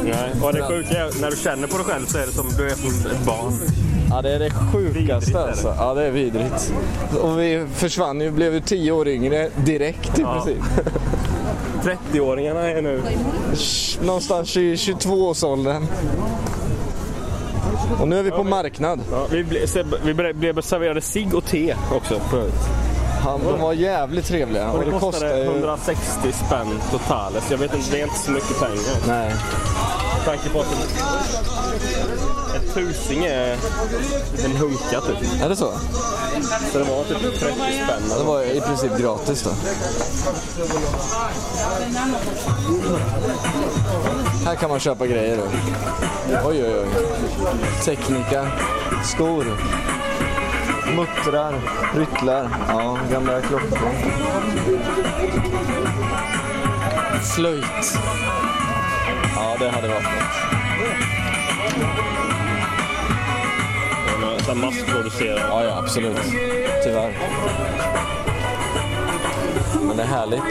Nej. 0.03 0.31
Och 0.43 0.53
det 0.53 0.61
sjuka 0.61 0.89
är, 0.97 1.21
när 1.21 1.31
du 1.31 1.37
känner 1.37 1.67
på 1.67 1.77
dig 1.77 1.85
själv 1.85 2.05
så 2.05 2.17
är 2.17 2.25
det 2.25 2.31
som 2.31 2.49
du 2.57 2.65
är 2.69 2.75
som 2.75 3.11
ett 3.11 3.25
barn. 3.25 3.53
Ja, 4.09 4.21
det 4.21 4.35
är 4.35 4.39
det 4.39 4.49
sjukaste 4.51 5.31
det. 5.31 5.43
alltså. 5.43 5.75
Ja, 5.77 5.93
det 5.93 6.03
är 6.05 6.11
vidrigt. 6.11 6.73
Och 7.21 7.39
vi 7.39 7.65
försvann 7.73 8.21
ju, 8.21 8.31
blev 8.31 8.53
ju 8.53 8.59
tio 8.61 8.91
år 8.91 9.07
yngre 9.07 9.49
direkt 9.65 10.19
i 10.19 10.21
Ja. 10.21 10.33
princip. 10.33 10.63
30-åringarna 12.13 12.59
är 12.77 12.81
nu... 12.81 13.01
Någonstans 14.05 14.57
i 14.57 14.75
22-årsåldern. 14.75 15.87
Och 18.01 18.07
nu 18.07 18.19
är 18.19 18.23
vi 18.23 18.31
på 18.31 18.43
marknad. 18.43 18.99
Ja, 19.11 19.27
vi, 19.31 19.43
ble, 19.43 19.67
se- 19.67 19.83
vi 20.05 20.13
ble- 20.13 20.33
blev 20.33 20.61
serverade 20.61 21.01
cigg 21.01 21.35
och 21.35 21.45
te 21.45 21.75
också 21.95 22.19
förut. 22.29 22.53
Han, 23.21 23.43
de 23.43 23.59
var 23.59 23.73
jävligt 23.73 24.25
trevliga. 24.25 24.71
Och 24.71 24.85
det, 24.85 24.91
kostar 24.91 25.11
kostade 25.11 25.37
ju... 25.37 25.45
160 25.45 26.31
spänn 26.31 26.81
totalt. 26.91 27.35
Så 27.47 27.53
jag 27.53 27.57
vet 27.57 27.73
inte, 27.73 27.91
det 27.91 28.01
är 28.01 28.03
inte 28.03 28.19
så 28.19 28.31
mycket 28.31 28.59
pengar. 28.59 29.07
Nej. 29.07 29.35
Med 30.15 30.25
tanke 30.25 30.49
på 30.49 30.59
att 30.59 30.67
en, 30.71 30.81
en 32.55 32.73
tusing 32.73 33.25
är 33.25 33.57
en 34.45 34.51
hunka 34.57 35.01
typ. 35.01 35.41
Är 35.43 35.49
det 35.49 35.55
så? 35.55 35.71
Så 36.71 36.77
det 36.77 36.83
var 36.83 37.03
typ 37.03 37.39
30 37.39 37.55
spänn. 37.55 38.17
Det 38.17 38.23
var 38.23 38.43
i 38.43 38.61
princip 38.61 38.97
gratis 38.97 39.43
då. 39.43 39.49
Här 44.45 44.55
kan 44.55 44.69
man 44.69 44.79
köpa 44.79 45.07
grejer 45.07 45.37
då. 45.37 45.43
Oj, 46.49 46.63
oj, 46.63 46.75
oj. 46.79 46.87
Teknika, 47.85 48.51
skor, 49.03 49.45
muttrar, 50.95 51.53
ryttlar, 51.95 52.49
ja, 52.67 52.97
gamla 53.11 53.41
klockor. 53.41 53.91
Flöjt. 57.35 57.99
Ja, 59.35 59.55
det 59.59 59.69
hade 59.69 59.87
varit 59.87 60.03
något. 60.03 60.51
Massproducerad. 64.57 65.39
Ja, 65.39 65.63
ja, 65.63 65.77
absolut. 65.77 66.17
Tyvärr. 66.83 67.13
Men 69.81 69.97
det 69.97 70.03
är 70.03 70.07
härligt. 70.07 70.41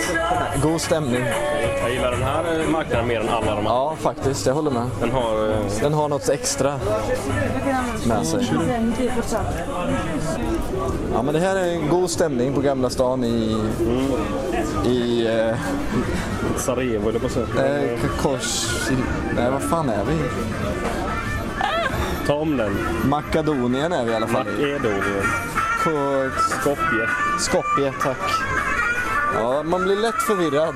God 0.62 0.80
stämning. 0.80 1.24
Jag 1.82 1.92
gillar 1.92 2.10
den 2.10 2.22
här 2.22 2.64
marknaden 2.72 3.06
mer 3.08 3.20
än 3.20 3.28
alla 3.28 3.46
de 3.46 3.58
andra. 3.58 3.70
Ja, 3.70 3.96
faktiskt. 4.00 4.46
Jag 4.46 4.54
håller 4.54 4.70
med. 4.70 4.86
Den 5.00 5.10
har... 5.10 5.48
eh, 5.48 5.56
Den 5.82 5.94
har 5.94 6.08
något 6.08 6.28
extra 6.28 6.80
med 8.04 8.26
sig. 8.26 8.52
Ja, 11.14 11.22
men 11.22 11.34
det 11.34 11.40
här 11.40 11.56
är 11.56 11.72
en 11.72 11.88
god 11.88 12.10
stämning 12.10 12.52
på 12.54 12.60
Gamla 12.60 12.90
stan 12.90 13.24
i, 13.24 13.60
i 14.86 15.26
eh, 15.26 15.56
Sarajevo 16.56 17.08
eller 17.08 17.18
på 17.18 17.28
så. 17.28 17.40
eh, 17.40 17.98
Kors... 18.22 18.66
Nej, 19.36 19.50
vad 19.50 19.62
fan 19.62 19.88
är 19.88 20.04
vi? 20.04 20.18
Ta 22.26 22.34
om 22.34 22.56
den. 22.56 22.76
Makedonien 23.04 23.92
är 23.92 24.04
vi 24.04 24.12
i 24.12 24.14
alla 24.14 24.26
fall. 24.26 24.44
Makedonien. 24.44 25.02
Ko- 25.84 26.30
Skopje. 26.60 27.08
Skopje, 27.38 27.92
tack. 28.02 28.16
Ja, 29.34 29.62
man 29.62 29.82
blir 29.82 29.96
lätt 29.96 30.22
förvirrad. 30.26 30.74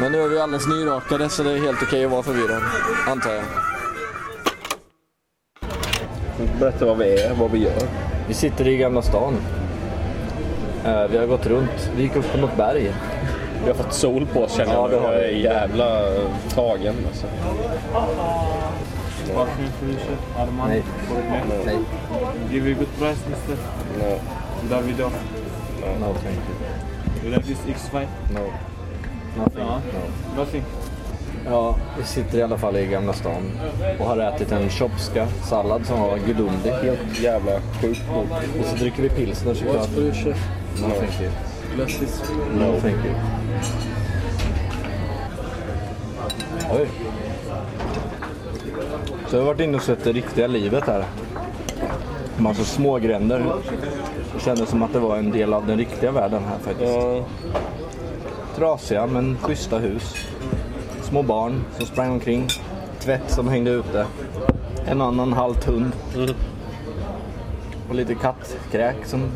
Men 0.00 0.12
nu 0.12 0.22
är 0.22 0.28
vi 0.28 0.40
alldeles 0.40 0.66
nyrakade 0.68 1.28
så 1.28 1.42
det 1.42 1.50
är 1.52 1.58
helt 1.58 1.82
okej 1.82 2.04
att 2.04 2.10
vara 2.10 2.22
förvirrad, 2.22 2.62
antar 3.08 3.30
jag. 3.32 3.44
Berätta 6.60 6.86
vad 6.86 6.98
vi 6.98 7.20
är, 7.22 7.34
vad 7.34 7.50
vi 7.50 7.58
gör. 7.58 7.82
Vi 8.28 8.34
sitter 8.34 8.68
i 8.68 8.76
Gamla 8.76 9.02
stan. 9.02 9.34
Eh, 10.84 11.04
Vi 11.10 11.18
har 11.18 11.26
gått 11.26 11.46
runt. 11.46 11.90
Vi 11.96 12.02
gick 12.02 12.16
upp 12.16 12.32
på 12.32 12.38
något 12.38 12.56
berg. 12.56 12.94
Vi 13.64 13.68
har 13.70 13.74
fått 13.74 13.92
sol 13.92 14.26
på 14.32 14.42
oss 14.42 14.52
känner 14.52 14.72
Ja, 14.72 14.88
jag. 14.92 15.02
jag 15.02 15.14
är 15.14 15.28
jävla 15.28 16.00
tagen 16.54 16.94
alltså. 17.08 17.26
Nej. 20.68 20.82
Nej. 21.66 21.78
Give 22.50 22.68
you 22.70 22.74
good 22.78 22.88
price, 22.98 23.20
Mr. 23.26 23.56
No. 23.98 24.20
Davido. 24.70 25.10
No, 26.00 26.14
thank 26.14 26.36
you. 26.36 27.24
You 27.24 27.30
like 27.34 27.46
this 27.46 27.58
X5? 27.58 28.06
No. 28.30 28.40
Nothing. 29.36 29.64
Ja. 29.66 29.80
No. 29.92 30.40
Nothing. 30.40 30.62
Ja, 31.46 31.76
vi 31.98 32.04
sitter 32.04 32.38
i 32.38 32.42
alla 32.42 32.58
fall 32.58 32.76
i 32.76 32.86
Gamla 32.86 33.12
stan 33.12 33.50
och 33.98 34.06
har 34.06 34.18
ätit 34.18 34.52
en 34.52 34.70
chopska 34.70 35.26
sallad 35.42 35.86
som 35.86 36.00
var 36.00 36.18
gudomlig. 36.18 36.70
Helt 36.70 37.20
jävla 37.20 37.60
sjukt 37.80 38.02
god. 38.14 38.26
Och 38.60 38.66
så 38.66 38.76
dricker 38.76 39.02
vi 39.02 39.08
pilsner 39.08 39.54
såklart. 39.54 39.88
No, 39.90 40.90
thank 40.90 41.20
you. 41.20 41.30
No, 42.58 42.80
thank 42.80 42.96
you. 43.04 43.14
Oj. 46.70 46.88
Så 49.28 49.36
jag 49.36 49.40
har 49.40 49.46
varit 49.46 49.60
inne 49.60 49.76
och 49.76 49.82
sett 49.82 50.04
det 50.04 50.12
riktiga 50.12 50.46
livet 50.46 50.84
här. 50.86 51.04
Massa 52.36 52.64
små 52.64 52.98
gränder. 52.98 53.44
Det 54.34 54.40
kändes 54.40 54.68
som 54.68 54.82
att 54.82 54.92
det 54.92 54.98
var 54.98 55.16
en 55.16 55.30
del 55.30 55.52
av 55.54 55.66
den 55.66 55.78
riktiga 55.78 56.12
världen 56.12 56.42
här 56.44 56.58
faktiskt. 56.58 56.92
Ja, 56.92 57.24
Trasiga 58.56 59.06
men 59.06 59.38
schyssta 59.38 59.78
hus. 59.78 60.14
Små 61.02 61.22
barn 61.22 61.64
som 61.76 61.86
sprang 61.86 62.10
omkring. 62.10 62.48
Tvätt 63.00 63.30
som 63.30 63.48
hängde 63.48 63.70
ute. 63.70 64.06
En 64.86 65.00
annan 65.00 65.32
halt 65.32 65.64
hund. 65.64 65.92
Och 67.88 67.94
lite 67.94 68.14
kattkräk 68.14 69.06
som 69.06 69.30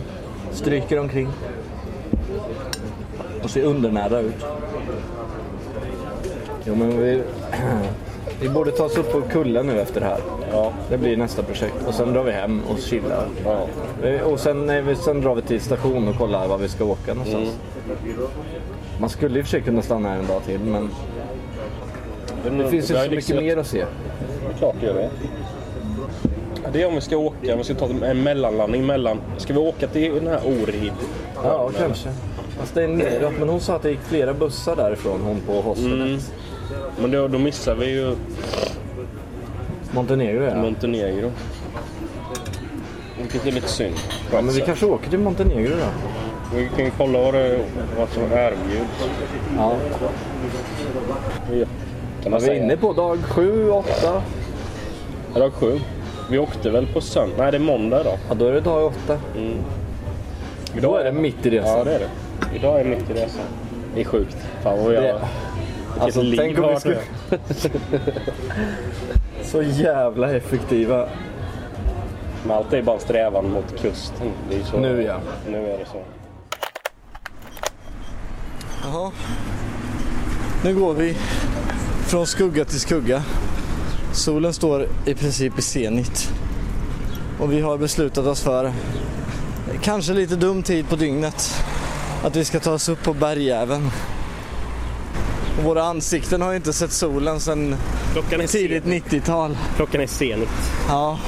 stryker 0.52 1.00
omkring. 1.00 1.28
Och 3.42 3.50
ser 3.50 3.62
undernärda 3.62 4.20
ut. 4.20 4.44
Jo 6.64 6.74
men 6.74 7.00
vi, 7.00 7.22
vi 8.40 8.48
borde 8.48 8.70
ta 8.70 8.84
oss 8.84 8.96
upp 8.98 9.12
på 9.12 9.20
kullen 9.20 9.66
nu 9.66 9.80
efter 9.80 10.00
det 10.00 10.06
här. 10.06 10.18
ja, 10.52 10.72
Det 10.90 10.98
blir 10.98 11.16
nästa 11.16 11.42
projekt. 11.42 11.74
Och 11.86 11.94
sen 11.94 12.12
drar 12.12 12.22
vi 12.24 12.32
hem 12.32 12.62
och 12.70 12.78
chillar. 12.78 13.26
ja. 13.44 13.66
Eh, 14.08 14.20
Och 14.20 14.40
sen, 14.40 14.66
nej, 14.66 14.96
sen 14.96 15.20
drar 15.20 15.34
vi 15.34 15.42
till 15.42 15.60
station 15.60 16.08
och 16.08 16.16
kollar 16.18 16.48
var 16.48 16.58
vi 16.58 16.68
ska 16.68 16.84
åka 16.84 17.14
någonstans. 17.14 17.48
Man 19.00 19.10
skulle 19.10 19.38
i 19.38 19.42
och 19.42 19.46
för 19.46 19.50
sig 19.50 19.60
kunna 19.62 19.82
stanna 19.82 20.08
här 20.08 20.18
en 20.18 20.26
dag 20.26 20.42
till 20.44 20.60
men 20.60 20.90
det 22.58 22.68
finns 22.70 22.90
ju 22.90 22.94
så 22.94 23.10
mycket 23.10 23.36
mer 23.36 23.56
att 23.56 23.66
se. 23.66 23.84
Klart 24.58 24.74
det 24.80 24.86
gör 24.86 24.94
det. 24.94 25.10
Det 26.72 26.82
är 26.82 26.88
om 26.88 26.94
vi 26.94 27.00
ska 27.00 27.16
åka, 27.16 27.52
om 27.52 27.58
vi 27.58 27.64
ska 27.64 27.74
ta 27.74 27.88
en 28.04 28.22
mellanlandning 28.22 28.86
mellan. 28.86 29.18
Ska 29.36 29.52
vi 29.52 29.58
åka 29.58 29.86
till 29.86 30.14
den 30.14 30.26
här 30.26 30.40
Ohrid? 30.46 30.92
Ja, 31.44 31.70
kanske. 31.78 32.08
Fast 32.58 32.74
det 32.74 32.84
är 32.84 32.88
neråt. 32.88 33.32
Men 33.38 33.48
hon 33.48 33.60
sa 33.60 33.74
att 33.76 33.82
det 33.82 33.90
gick 33.90 34.00
flera 34.00 34.34
bussar 34.34 34.76
därifrån, 34.76 35.20
hon 35.24 35.40
på 35.40 35.52
hostelet. 35.68 35.92
Mm. 36.08 36.18
Men 37.00 37.10
då, 37.10 37.28
då 37.28 37.38
missar 37.38 37.74
vi 37.74 37.90
ju 37.90 38.14
Montenegro 39.90 40.44
ja. 40.44 40.54
Montenegro. 40.54 41.30
Vilket 43.20 43.46
är 43.46 43.52
lite 43.52 43.68
synd. 43.68 43.94
ja. 44.32 44.42
Men 44.42 44.54
vi 44.54 44.60
kanske 44.60 44.86
åker 44.86 45.10
till 45.10 45.18
Montenegro 45.18 45.70
då. 45.76 46.56
Vi 46.56 46.68
kan 46.76 46.84
ju 46.84 46.90
kolla 46.98 47.18
vad, 47.18 47.34
det, 47.34 47.58
vad 47.98 48.08
som 48.08 48.22
erbjuds. 48.22 49.08
Ja. 49.56 49.76
Ja. 51.52 51.66
Kan 52.22 52.30
man 52.30 52.40
vi 52.40 52.46
säga. 52.46 52.64
inne 52.64 52.76
på 52.76 52.92
dag 52.92 53.18
sju, 53.24 53.70
åtta? 53.70 54.22
Dag 55.34 55.52
sju. 55.52 55.80
Vi 56.30 56.38
åkte 56.38 56.70
väl 56.70 56.86
på 56.86 57.00
söndag? 57.00 57.34
Nej, 57.38 57.50
det 57.50 57.56
är 57.56 57.60
måndag 57.60 58.00
idag. 58.00 58.18
Ja, 58.28 58.34
då 58.34 58.46
är 58.46 58.52
det 58.52 58.60
dag 58.60 58.86
åtta. 58.86 59.18
Då 60.80 60.96
är 60.96 61.04
det 61.04 61.12
mitt 61.12 61.46
i 61.46 61.50
resan. 61.50 61.78
Ja, 61.78 61.84
det 61.84 61.94
är 61.94 61.98
det. 61.98 62.08
Idag 62.56 62.80
är 62.80 62.84
det 62.84 62.90
mitt 62.90 63.10
i 63.10 63.12
resan. 63.14 63.44
Det 63.94 64.00
är 64.00 64.04
sjukt. 64.04 64.36
Fan 64.62 64.84
vad 64.84 64.94
jag... 64.94 65.02
Det- 65.02 65.20
Alltså, 65.98 66.22
liv 66.22 66.36
tänk 66.36 66.58
om 66.58 66.74
vi 66.74 66.80
skulle... 66.80 67.00
Så 69.42 69.62
jävla 69.62 70.36
effektiva. 70.36 71.08
Men 72.46 72.56
allt 72.56 72.72
är 72.72 72.82
bara 72.82 72.96
en 72.96 73.02
strävan 73.02 73.50
mot 73.50 73.80
kusten. 73.80 74.32
Det 74.48 74.54
är 74.54 74.58
ju 74.58 74.64
så... 74.64 74.78
Nu, 74.78 75.02
ja. 75.02 75.20
Nu 75.48 75.58
är 75.58 75.78
det 75.78 75.86
så. 75.92 76.02
Jaha. 78.84 79.12
Nu 80.64 80.74
går 80.74 80.94
vi 80.94 81.16
från 82.06 82.26
skugga 82.26 82.64
till 82.64 82.80
skugga. 82.80 83.22
Solen 84.12 84.52
står 84.52 84.86
i 85.06 85.14
princip 85.14 85.58
i 85.58 85.62
zenit. 85.62 86.32
Och 87.40 87.52
vi 87.52 87.60
har 87.60 87.78
beslutat 87.78 88.26
oss 88.26 88.40
för, 88.40 88.72
kanske 89.82 90.12
lite 90.12 90.36
dum 90.36 90.62
tid 90.62 90.88
på 90.88 90.96
dygnet, 90.96 91.64
att 92.24 92.36
vi 92.36 92.44
ska 92.44 92.60
ta 92.60 92.72
oss 92.72 92.88
upp 92.88 93.02
på 93.02 93.12
bergjäveln. 93.12 93.90
Och 95.58 95.64
våra 95.64 95.82
ansikten 95.82 96.42
har 96.42 96.50
ju 96.50 96.56
inte 96.56 96.72
sett 96.72 96.92
solen 96.92 97.40
sedan 97.40 97.76
tidigt 98.48 98.82
sen. 98.82 98.92
90-tal. 98.92 99.56
Klockan 99.76 100.00
är 100.00 100.06
senigt. 100.06 100.50
Ja. 100.88 101.18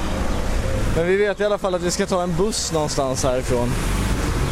Men 0.95 1.07
vi 1.07 1.15
vet 1.15 1.39
i 1.39 1.45
alla 1.45 1.57
fall 1.57 1.75
att 1.75 1.81
vi 1.81 1.91
ska 1.91 2.05
ta 2.05 2.23
en 2.23 2.35
buss 2.35 2.73
någonstans 2.73 3.23
härifrån. 3.23 3.69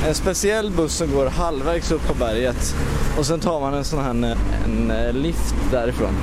En 0.07 0.15
speciell 0.15 0.71
buss 0.71 0.93
som 0.93 1.11
går 1.11 1.25
halvvägs 1.25 1.91
upp 1.91 2.07
på 2.07 2.13
berget. 2.13 2.75
Och 3.17 3.25
sen 3.25 3.39
tar 3.39 3.59
man 3.59 3.73
en 3.73 3.83
sån 3.83 3.99
här 3.99 4.35
en 4.65 4.91
eh, 4.91 5.13
lift 5.13 5.55
därifrån. 5.71 6.13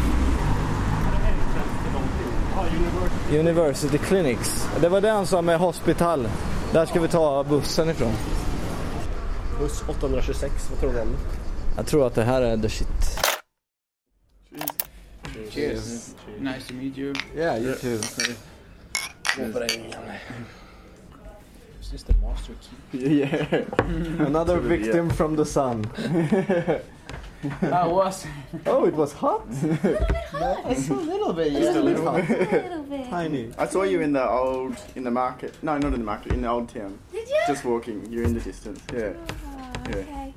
University 3.30 3.98
Clinics. 3.98 4.68
Det 4.80 4.88
var 4.88 5.00
det 5.00 5.10
han 5.10 5.26
sa 5.26 5.42
med 5.42 5.58
Hospital. 5.58 6.28
Där 6.72 6.86
ska 6.86 7.00
vi 7.00 7.08
ta 7.08 7.44
bussen 7.44 7.90
ifrån. 7.90 8.12
Buss 9.60 9.82
826, 9.88 10.52
vad 10.70 10.80
tror 10.80 10.92
du 10.92 11.00
om? 11.00 11.08
Jag 11.76 11.86
tror 11.86 12.06
att 12.06 12.14
det 12.14 12.24
här 12.24 12.42
är 12.42 12.56
the 12.56 12.68
shit. 12.68 13.25
Cheers. 15.56 16.14
Nice 16.38 16.66
to 16.68 16.74
meet 16.74 16.96
you. 16.98 17.14
Yeah, 17.34 17.56
you 17.56 17.74
too. 17.76 17.94
Is 21.80 21.90
this 21.92 22.02
the 22.02 22.14
master 22.22 22.52
key? 22.92 23.20
Yeah. 23.20 23.64
Another 24.26 24.58
victim 24.60 25.08
from 25.08 25.34
the 25.36 25.46
sun. 25.46 25.84
Ah, 27.62 27.84
I 27.84 27.86
was. 27.86 28.26
Oh, 28.66 28.84
it 28.86 28.94
was 28.94 29.12
hot. 29.14 29.46
It's 29.50 30.88
a 30.90 30.94
little 30.94 31.32
bit, 31.32 31.52
Just 31.52 31.70
a 31.70 31.74
yeah. 31.74 31.80
little 31.80 32.04
hot. 32.04 32.28
little 32.28 32.82
bit. 32.82 33.08
Tiny. 33.08 33.50
I 33.56 33.66
saw 33.66 33.82
you 33.84 34.00
in 34.02 34.12
the 34.12 34.28
old, 34.28 34.76
in 34.96 35.04
the 35.04 35.10
market. 35.10 35.54
No, 35.62 35.78
not 35.78 35.92
in 35.94 36.00
the 36.00 36.06
market, 36.12 36.32
in 36.32 36.42
the 36.42 36.48
old 36.48 36.68
town. 36.68 36.98
Did 37.12 37.28
you? 37.28 37.40
Just 37.46 37.64
walking. 37.64 38.04
You're 38.10 38.24
in 38.24 38.34
the 38.34 38.40
distance. 38.40 38.80
Yeah, 38.92 39.12
Oh, 39.28 39.72
Yeah. 39.90 40.30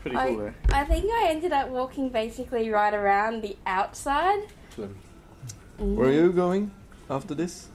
Okay. 0.00 0.02
pretty 0.02 0.16
I, 0.16 0.26
cool 0.28 0.38
there. 0.38 0.54
I 0.72 0.84
think 0.84 1.04
I 1.12 1.28
ended 1.30 1.52
up 1.52 1.68
walking 1.68 2.08
basically 2.08 2.70
right 2.70 2.94
around 2.94 3.42
the 3.42 3.56
outside. 3.66 4.42
Mm. 4.78 4.94
Where 5.78 6.08
are 6.08 6.12
you 6.12 6.32
going 6.32 6.70
after 7.08 7.34
this? 7.34 7.68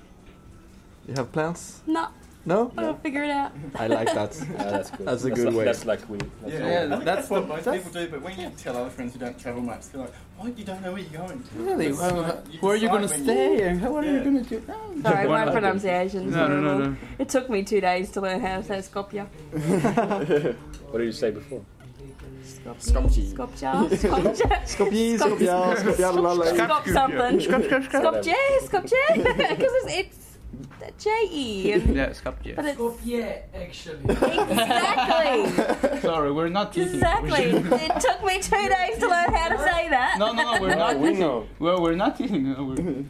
You 1.07 1.13
have 1.15 1.31
plans? 1.31 1.81
No, 1.85 2.07
No? 2.45 2.71
I'll 2.77 2.97
figure 2.97 3.23
it 3.23 3.29
out. 3.31 3.51
I 3.75 3.87
like 3.87 4.13
that. 4.13 4.35
Yeah, 4.55 4.63
that's 4.71 4.91
good. 4.91 5.05
That's 5.07 5.23
a 5.23 5.27
that's 5.29 5.39
good 5.39 5.45
like, 5.47 5.55
way. 5.55 5.65
That's 5.65 5.85
like 5.85 6.09
we. 6.09 6.17
That's 6.41 6.53
Yeah, 6.53 6.95
all. 6.95 6.99
that's 7.01 7.29
what 7.29 7.47
most 7.47 7.65
that's- 7.65 7.83
people 7.83 8.01
do, 8.01 8.07
but 8.11 8.21
when 8.21 8.39
you 8.39 8.49
tell 8.57 8.77
other 8.77 8.89
friends 8.89 9.13
who 9.13 9.19
don't 9.19 9.37
travel 9.39 9.61
much, 9.61 9.89
they're 9.89 10.01
like, 10.01 10.13
what? 10.37 10.57
You 10.57 10.65
don't 10.65 10.81
know 10.83 10.91
where 10.93 11.01
you're 11.01 11.21
going? 11.21 11.43
Really? 11.55 11.91
Well, 11.93 12.21
like, 12.21 12.53
you 12.53 12.59
where 12.59 12.73
are 12.73 12.77
you 12.77 12.89
going 12.89 13.07
to 13.07 13.13
when 13.13 13.23
stay 13.23 13.61
and 13.69 13.79
how, 13.81 13.91
what 13.91 14.03
are 14.03 14.11
you 14.11 14.23
going 14.23 14.43
to 14.43 14.49
do? 14.49 14.63
No, 14.67 15.01
Sorry, 15.09 15.27
my 15.27 15.45
not? 15.45 15.53
pronunciation's 15.53 16.33
no, 16.33 16.47
no, 16.47 16.61
no. 16.61 16.77
no. 16.89 16.95
It 17.19 17.29
took 17.29 17.49
me 17.49 17.63
two 17.63 17.81
days 17.81 18.11
to 18.11 18.21
learn 18.21 18.39
how 18.41 18.57
to 18.61 18.63
say 18.63 18.77
Skopje. 18.79 19.25
What 20.91 20.99
did 20.99 21.05
you 21.05 21.11
say 21.11 21.31
before? 21.31 21.63
Skopje. 22.45 23.23
Skopje. 23.25 23.71
Skopje. 23.97 24.35
Skopje, 24.65 25.17
Skop- 25.17 25.17
Skopje, 25.17 25.77
Skopje, 25.77 26.05
lalala. 26.05 26.45
Skop 26.45 26.83
something. 26.93 27.41
Skopje. 27.41 27.81
Skopje. 28.67 29.05
Because 29.15 29.85
it's, 29.87 30.17
it's 30.81 31.03
J-E. 31.03 31.79
Yeah, 31.93 32.13
Skopje. 32.13 32.55
But 32.55 32.65
it's 32.65 33.05
Yeah, 33.05 33.41
actually. 33.53 33.99
exactly. 34.05 35.99
Sorry, 36.01 36.31
we're 36.31 36.49
not 36.49 36.71
teasing. 36.73 36.95
Exactly. 36.95 37.45
It 37.85 37.93
took 37.99 38.23
me 38.23 38.39
two 38.41 38.67
days 38.69 38.97
to 38.99 39.07
learn 39.09 39.33
how 39.33 39.49
to 39.49 39.57
say 39.57 39.89
that. 39.89 40.15
No, 40.19 40.31
no, 40.33 40.43
no, 40.53 40.61
we're 40.61 40.75
not 40.75 40.99
we 40.99 41.09
teasing. 41.09 41.19
know. 41.25 41.47
Well, 41.59 41.81
we're 41.81 41.95
not 41.95 42.17
teasing. 42.17 42.53
No, 42.53 42.63
we're... 42.63 43.05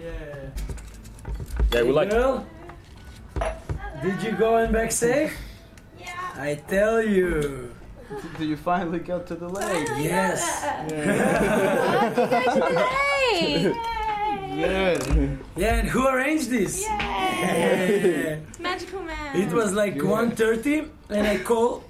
Yeah. 0.00 0.50
Yeah, 1.72 1.82
we 1.82 1.90
like. 1.92 2.10
Girl, 2.10 2.46
did 4.02 4.22
you 4.22 4.32
go 4.32 4.58
in 4.58 4.70
back 4.72 4.92
safe? 4.92 5.32
Yeah. 5.98 6.12
I 6.36 6.54
tell 6.68 7.02
you. 7.02 7.70
Did 8.38 8.48
you 8.48 8.56
finally 8.56 8.98
get 8.98 9.26
to 9.28 9.34
the 9.34 9.48
lake? 9.48 9.88
Yes. 9.98 10.40
Yay! 13.32 13.72
Good. 14.54 15.38
Yeah, 15.56 15.76
and 15.76 15.88
who 15.88 16.06
arranged 16.06 16.50
this? 16.50 16.82
Yeah. 16.82 18.38
Magical 18.58 19.02
man. 19.02 19.36
It 19.40 19.52
was 19.52 19.72
like 19.72 19.94
1.30 19.94 20.88
and 21.10 21.26
I 21.26 21.38
call 21.38 21.84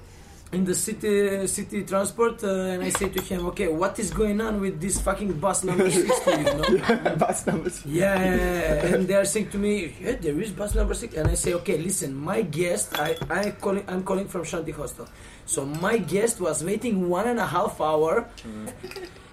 in 0.52 0.64
the 0.64 0.74
city 0.74 1.46
city 1.46 1.82
transport 1.84 2.42
uh, 2.44 2.72
and 2.72 2.82
I 2.82 2.90
say 2.90 3.08
to 3.08 3.20
him, 3.22 3.46
okay, 3.46 3.68
what 3.68 3.98
is 3.98 4.10
going 4.10 4.40
on 4.40 4.60
with 4.60 4.80
this 4.80 5.00
fucking 5.00 5.40
bus 5.40 5.64
number 5.64 5.90
60, 5.90 6.30
you 6.30 6.44
know? 6.44 7.16
Bus 7.18 7.46
numbers. 7.46 7.84
Yeah, 7.84 8.14
yeah, 8.14 8.36
yeah. 8.36 8.94
and 8.94 9.08
they 9.08 9.14
are 9.14 9.24
saying 9.24 9.50
to 9.50 9.58
me, 9.58 9.94
yeah, 10.00 10.16
there 10.20 10.40
is 10.40 10.50
bus 10.52 10.74
number 10.74 10.94
six, 10.94 11.14
and 11.14 11.28
I 11.28 11.34
say, 11.34 11.54
okay, 11.54 11.78
listen, 11.78 12.14
my 12.14 12.42
guest, 12.42 12.98
I, 12.98 13.16
I 13.30 13.50
calling, 13.50 13.84
I'm 13.88 14.04
calling 14.04 14.28
from 14.28 14.42
Shanti 14.42 14.72
Hostel, 14.72 15.08
so 15.46 15.64
my 15.66 15.98
guest 15.98 16.40
was 16.40 16.62
waiting 16.62 17.08
one 17.08 17.26
and 17.26 17.38
a 17.38 17.46
half 17.46 17.80
hour, 17.80 18.28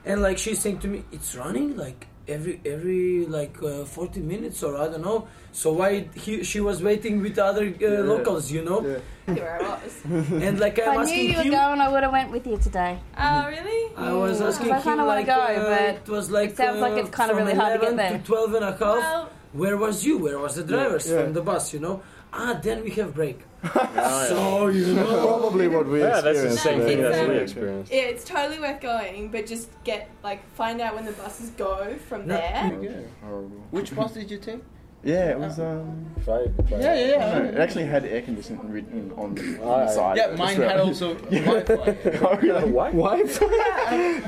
and 0.06 0.22
like 0.22 0.38
she's 0.38 0.60
saying 0.60 0.80
to 0.80 0.88
me, 0.88 1.04
it's 1.12 1.36
running 1.36 1.78
like 1.78 2.08
every 2.28 2.62
every 2.66 3.26
like 3.26 3.62
uh, 3.64 3.84
40 3.86 4.20
minutes 4.22 4.64
or 4.64 4.78
I 4.78 4.88
don't 4.88 5.02
know. 5.02 5.28
So 5.52 5.74
why 5.74 6.08
he, 6.16 6.44
she 6.44 6.60
was 6.62 6.82
waiting 6.82 7.22
with 7.22 7.38
other 7.38 7.66
uh, 7.82 7.88
locals, 8.04 8.52
you 8.52 8.64
know? 8.64 8.80
Where 9.26 9.62
I 9.62 9.68
was. 9.84 9.94
And 10.06 10.60
like 10.60 10.78
If 10.78 10.88
I'm 10.88 11.00
I 11.00 11.04
knew 11.04 11.14
you 11.16 11.38
were 11.38 11.44
him, 11.44 11.52
going, 11.52 11.82
I 11.82 11.90
would 11.92 12.04
have 12.04 12.12
went 12.12 12.32
with 12.32 12.48
you 12.48 12.58
today. 12.58 13.00
Oh, 13.18 13.48
really? 13.48 13.96
I 13.98 14.14
was 14.14 14.40
asking 14.42 14.72
I 14.72 14.78
him 14.78 14.84
kinda 14.84 15.06
wanna 15.06 15.20
like 15.22 15.26
go, 15.26 15.34
uh, 15.34 15.64
but 15.70 15.96
it 15.96 16.10
was 16.10 16.32
like 16.32 16.50
it 16.52 16.58
sounds 16.58 16.80
like 16.80 16.94
uh, 16.94 16.98
it's 17.06 17.16
kinda 17.16 17.36
really 17.36 17.54
hard 17.54 17.80
to 17.80 17.86
get 17.86 17.98
there. 17.98 18.18
to 18.18 18.24
12 18.24 18.54
and 18.56 18.64
a 18.66 18.72
half. 18.72 18.80
Well, 18.82 19.30
Where 19.54 19.76
was 19.76 20.06
you? 20.06 20.18
Where 20.18 20.40
was 20.40 20.56
the 20.56 20.64
drivers 20.64 21.10
Yeah. 21.10 21.24
from 21.24 21.34
the 21.34 21.42
bus? 21.42 21.74
You 21.74 21.82
know. 21.82 22.02
Ah, 22.34 22.60
then 22.64 22.84
we 22.84 22.92
have 22.92 23.14
break. 23.14 23.42
so 23.74 24.68
you 24.68 24.88
know. 24.96 25.06
Probably 25.28 25.68
what 25.68 25.86
we 25.88 26.00
Yeah, 26.00 26.22
that's 26.22 26.24
the 26.24 26.30
experienced 26.32 26.64
same 26.64 26.82
thing 26.82 26.98
today. 26.98 27.22
as 27.22 27.28
we 27.28 27.36
Yeah. 27.36 27.42
experienced. 27.42 27.92
Yeah, 27.92 28.02
it's 28.04 28.24
totally 28.24 28.60
worth 28.60 28.82
going, 28.82 29.30
but 29.32 29.46
just 29.46 29.70
get 29.84 30.10
like 30.24 30.42
find 30.56 30.82
out 30.82 30.96
when 30.96 31.06
the 31.06 31.12
buses 31.12 31.50
go 31.52 31.96
from 32.08 32.28
No. 32.28 32.36
there. 32.38 33.04
Horrible. 33.22 33.64
Which 33.72 33.94
bus 33.96 34.14
did 34.14 34.32
you 34.32 34.38
take? 34.38 34.62
Yeah, 35.04 35.32
it 35.32 35.40
was. 35.40 35.60
Um, 35.60 36.12
Try, 36.24 36.46
try. 36.68 36.80
Yeah, 36.80 36.94
yeah, 36.94 37.06
yeah. 37.08 37.40
no, 37.40 37.46
it 37.46 37.58
actually 37.58 37.86
had 37.86 38.06
air 38.06 38.22
conditioning 38.22 38.70
written 38.72 39.12
on 39.18 39.34
the, 39.34 39.60
on 39.64 39.86
the 39.86 39.92
side. 39.92 40.18
Yeah, 40.18 40.36
mine 40.36 40.56
had 40.58 40.80
also 40.80 41.16
Wi-Fi. 41.32 41.98
oh, 42.22 42.36
really? 42.38 42.70
What? 42.70 42.92
Wi-Fi? 42.92 43.46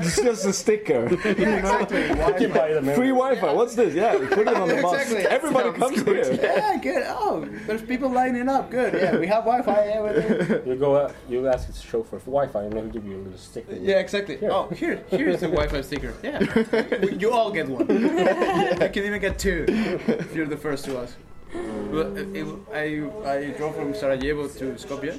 it's 0.00 0.16
just 0.22 0.44
a 0.44 0.52
sticker. 0.52 1.08
You 1.08 1.16
can 1.16 2.52
buy 2.52 2.72
them 2.72 2.86
Free 2.96 3.10
Wi-Fi. 3.10 3.52
What's 3.52 3.76
this? 3.76 3.94
Yeah, 3.94 4.16
we 4.16 4.26
put 4.26 4.48
it 4.48 4.56
on 4.56 4.68
the 4.68 4.82
bus. 4.82 5.02
Exactly. 5.02 5.26
Everybody 5.26 5.68
Sounds 5.70 5.78
comes 5.78 6.02
good. 6.02 6.26
here. 6.26 6.38
Yeah, 6.42 6.76
good. 6.78 7.04
Oh, 7.06 7.48
there's 7.66 7.82
people 7.82 8.10
lining 8.10 8.48
up. 8.48 8.70
Good. 8.70 8.94
Yeah, 8.94 9.16
we 9.16 9.28
have 9.28 9.44
Wi-Fi. 9.44 9.72
Everything. 9.72 10.66
You 10.66 10.74
go 10.74 10.96
out, 10.96 11.14
you 11.28 11.46
ask 11.46 11.68
the 11.68 11.74
chauffeur 11.74 12.18
for 12.18 12.30
Wi-Fi, 12.30 12.64
and 12.64 12.72
they'll 12.72 12.88
give 12.88 13.04
you 13.04 13.18
a 13.18 13.22
little 13.22 13.38
sticker. 13.38 13.76
Yeah, 13.76 14.00
exactly. 14.00 14.38
Here. 14.38 14.50
Oh, 14.50 14.66
here, 14.68 15.04
here's 15.10 15.40
the 15.40 15.46
Wi-Fi 15.48 15.80
sticker. 15.82 16.14
Yeah, 16.24 16.40
you 17.16 17.30
all 17.30 17.52
get 17.52 17.68
one. 17.68 17.86
you 17.88 18.88
can 18.88 19.04
even 19.04 19.20
get 19.20 19.38
two 19.38 19.64
if 19.68 20.34
you're 20.34 20.46
the 20.46 20.63
first 20.64 20.86
to 20.86 20.98
us. 20.98 21.14
Well, 21.92 22.16
it, 22.16 22.28
it, 22.40 22.46
I 22.82 22.84
I 23.32 23.50
drove 23.58 23.76
from 23.76 23.94
Sarajevo 23.94 24.48
to 24.60 24.64
Skopje 24.84 25.14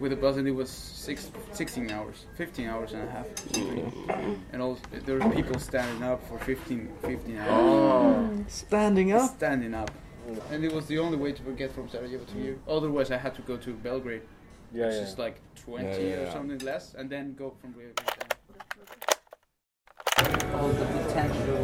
with 0.00 0.12
a 0.12 0.16
bus, 0.16 0.36
and 0.38 0.46
it 0.48 0.56
was 0.62 0.68
six, 1.06 1.30
16 1.52 1.90
hours, 1.90 2.26
15 2.36 2.66
hours 2.68 2.92
and 2.92 3.02
a 3.08 3.10
half. 3.16 3.26
Mm-hmm. 3.28 4.34
And 4.52 4.60
all 4.60 4.76
there 5.06 5.18
were 5.20 5.30
people 5.30 5.58
standing 5.60 6.02
up 6.02 6.20
for 6.28 6.36
15, 6.40 6.88
15 7.02 7.38
hours, 7.38 7.48
oh. 7.50 8.44
Standing 8.48 9.12
up. 9.12 9.30
standing 9.36 9.72
up. 9.72 9.90
And 10.50 10.64
it 10.64 10.72
was 10.72 10.84
the 10.86 10.98
only 10.98 11.16
way 11.16 11.30
to 11.32 11.42
get 11.62 11.70
from 11.72 11.88
Sarajevo 11.88 12.24
to 12.24 12.34
here. 12.34 12.58
Otherwise, 12.66 13.08
I 13.12 13.18
had 13.18 13.34
to 13.36 13.42
go 13.42 13.56
to 13.56 13.70
Belgrade, 13.88 14.22
Yeah, 14.74 14.86
which 14.86 14.96
yeah. 14.96 15.06
is 15.06 15.16
like 15.24 15.36
20 15.64 15.84
Yeah, 15.84 15.96
yeah, 15.96 16.16
or 16.22 16.30
something 16.32 16.58
less, 16.70 16.94
and 16.98 17.08
then 17.08 17.34
go 17.42 17.54
from 17.60 17.70
Belgrade 17.70 18.10
down. 18.18 18.32
All 20.58 20.68
the 20.80 20.86
potential 20.96 21.58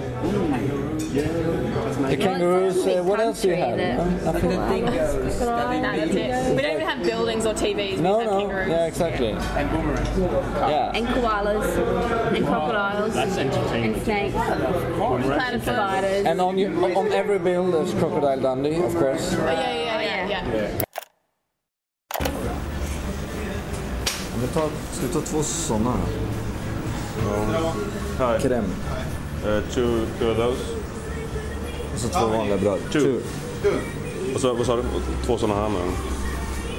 The 1.99 2.17
kangaroos. 2.17 2.87
Uh, 2.87 3.03
what 3.03 3.19
else 3.21 3.43
do 3.43 3.49
you 3.49 3.57
have? 3.57 3.79
Huh? 3.79 4.33
Nothing? 4.33 4.51
dingoes, 4.51 5.41
No, 5.41 5.47
that's 5.47 6.15
it. 6.15 6.57
We 6.57 6.63
don't 6.63 6.73
even 6.75 6.87
have 6.87 7.03
buildings 7.03 7.45
or 7.45 7.55
TVs. 7.55 7.99
No, 7.99 8.19
we 8.19 8.25
just 8.25 8.31
have 8.31 8.41
no. 8.41 8.41
kangaroos. 8.41 8.69
Yeah, 8.69 8.87
exactly. 8.87 9.29
and 9.31 9.71
boomerangs. 9.71 10.19
Yeah. 10.19 10.93
and 10.95 11.07
koalas, 11.09 12.37
and 12.37 12.47
crocodiles, 12.47 13.15
That's 13.15 13.37
entertaining. 13.37 13.95
and 13.95 14.03
snakes, 14.05 14.35
planet 14.35 15.63
spiders. 15.63 16.27
And 16.27 16.41
on 16.41 16.57
you, 16.59 16.69
on 16.97 17.13
every 17.13 17.39
bill 17.39 17.71
there's 17.73 17.93
Crocodile 17.95 18.41
Dundee, 18.41 18.77
of 18.83 18.95
course. 18.95 19.35
Oh, 19.35 19.45
yeah, 19.47 19.75
yeah, 19.75 20.01
yeah, 20.01 20.29
yeah. 20.29 20.55
Yeah. 20.55 20.85
Vi 24.41 24.47
tar, 24.55 24.69
ska 24.93 25.07
vi 25.07 25.13
ta 25.13 25.21
två 25.21 25.43
sådana? 25.43 25.93
Hi. 28.19 28.39
Crème. 28.41 28.65
Uh, 29.45 29.61
two, 29.75 30.07
two 30.19 30.31
of 30.31 30.37
those. 30.37 30.78
Och 31.99 32.13
så 32.13 32.21
två 32.21 32.27
vanliga 32.27 32.59
bröd. 32.59 32.79
Two. 32.93 33.17
Och 34.35 34.41
så, 34.41 34.55
vad 34.55 34.67
sa 34.67 34.77
du? 34.77 34.83
Två 35.27 35.39
sådana 35.39 35.61
här 35.61 35.69
med. 35.69 35.81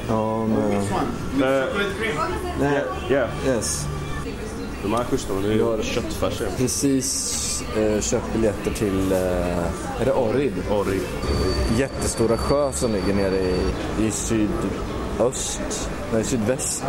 Ja, 0.08 0.46
med... 0.46 1.68
Uh, 1.68 1.74
Nej, 2.60 2.84
yeah. 3.10 3.30
yes. 3.48 3.88
De 4.84 4.94
här 4.94 5.04
schyssta, 5.04 5.34
men 5.34 5.44
det 5.44 5.50
är 5.50 5.54
ju 5.54 5.84
köttfärs. 5.84 6.42
Precis 6.58 7.64
eh, 7.78 8.02
köpt 8.02 8.34
biljetter 8.34 8.72
till, 8.72 9.12
eh, 9.12 10.02
är 10.02 10.06
det 10.06 10.14
Orrid? 10.14 10.54
Orrid. 10.72 11.02
Jättestora 11.78 12.38
sjö 12.38 12.72
som 12.72 12.92
ligger 12.92 13.14
nere 13.14 13.40
i, 13.40 13.56
i 14.00 14.12
sydöst, 14.12 15.90
nej 16.14 16.24
sydväst 16.24 16.84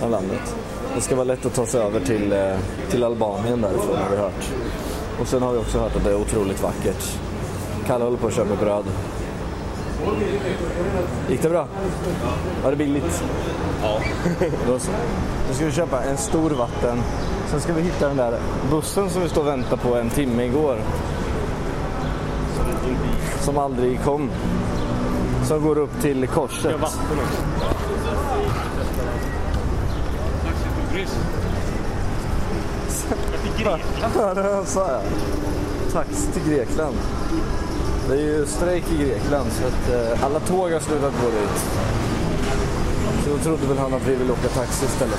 av 0.00 0.10
landet. 0.10 0.56
Det 0.94 1.00
ska 1.00 1.16
vara 1.16 1.24
lätt 1.24 1.46
att 1.46 1.54
ta 1.54 1.66
sig 1.66 1.80
över 1.80 2.00
till, 2.00 2.32
eh, 2.32 2.56
till 2.90 3.04
Albanien 3.04 3.60
därifrån 3.60 3.96
har 3.96 4.10
vi 4.10 4.16
hört. 4.16 4.50
Och 5.20 5.28
sen 5.28 5.42
har 5.42 5.52
vi 5.52 5.58
också 5.58 5.78
hört 5.78 5.96
att 5.96 6.04
det 6.04 6.10
är 6.10 6.20
otroligt 6.20 6.62
vackert. 6.62 7.18
Kalle 7.86 8.04
håller 8.04 8.18
på 8.18 8.26
att 8.26 8.34
köpa 8.34 8.56
bröd. 8.56 8.84
Gick 11.28 11.42
det 11.42 11.48
bra? 11.48 11.66
Var 12.62 12.70
det 12.70 12.76
billigt? 12.76 13.24
Ja. 13.82 14.00
Då 14.66 14.78
så. 14.78 14.90
Nu 15.48 15.54
ska 15.54 15.64
vi 15.64 15.72
köpa 15.72 16.02
en 16.02 16.16
stor 16.16 16.50
vatten. 16.50 16.98
Sen 17.50 17.60
ska 17.60 17.72
vi 17.72 17.82
hitta 17.82 18.08
den 18.08 18.16
där 18.16 18.38
bussen 18.70 19.10
som 19.10 19.22
vi 19.22 19.28
står 19.28 19.40
och 19.40 19.48
väntar 19.48 19.76
på 19.76 19.94
en 19.94 20.10
timme 20.10 20.44
igår. 20.44 20.78
Som 23.40 23.58
aldrig 23.58 24.02
kom. 24.02 24.30
Som 25.44 25.62
går 25.62 25.78
upp 25.78 26.00
till 26.00 26.26
korset. 26.28 26.74
Ja, 34.16 34.34
det 34.34 34.66
sa 34.66 34.90
jag. 34.90 35.02
Tax 35.92 36.28
till 36.32 36.52
Grekland. 36.52 36.96
Det 38.08 38.14
är 38.14 38.20
ju 38.20 38.46
strejk 38.46 38.84
i 38.92 39.04
Grekland 39.04 39.50
så 39.52 39.66
att 39.66 40.12
eh, 40.12 40.24
alla 40.24 40.40
tåg 40.40 40.72
har 40.72 40.80
slutat 40.80 41.12
gå 41.22 41.30
dit. 41.30 41.64
Så 43.24 43.30
då 43.30 43.38
trodde 43.38 43.66
väl 43.66 43.78
han 43.78 43.94
att 43.94 44.08
vi 44.08 44.14
ville 44.14 44.32
åka 44.32 44.48
taxi 44.48 44.86
istället. 44.86 45.18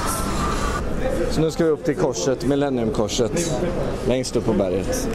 Så 1.31 1.41
nu 1.41 1.51
ska 1.51 1.63
vi 1.63 1.69
upp 1.69 1.83
till 1.83 1.95
korset, 1.95 2.45
Millenniumkorset. 2.45 3.51
Längst 4.07 4.35
upp 4.35 4.45
på 4.45 4.53
berget. 4.53 5.07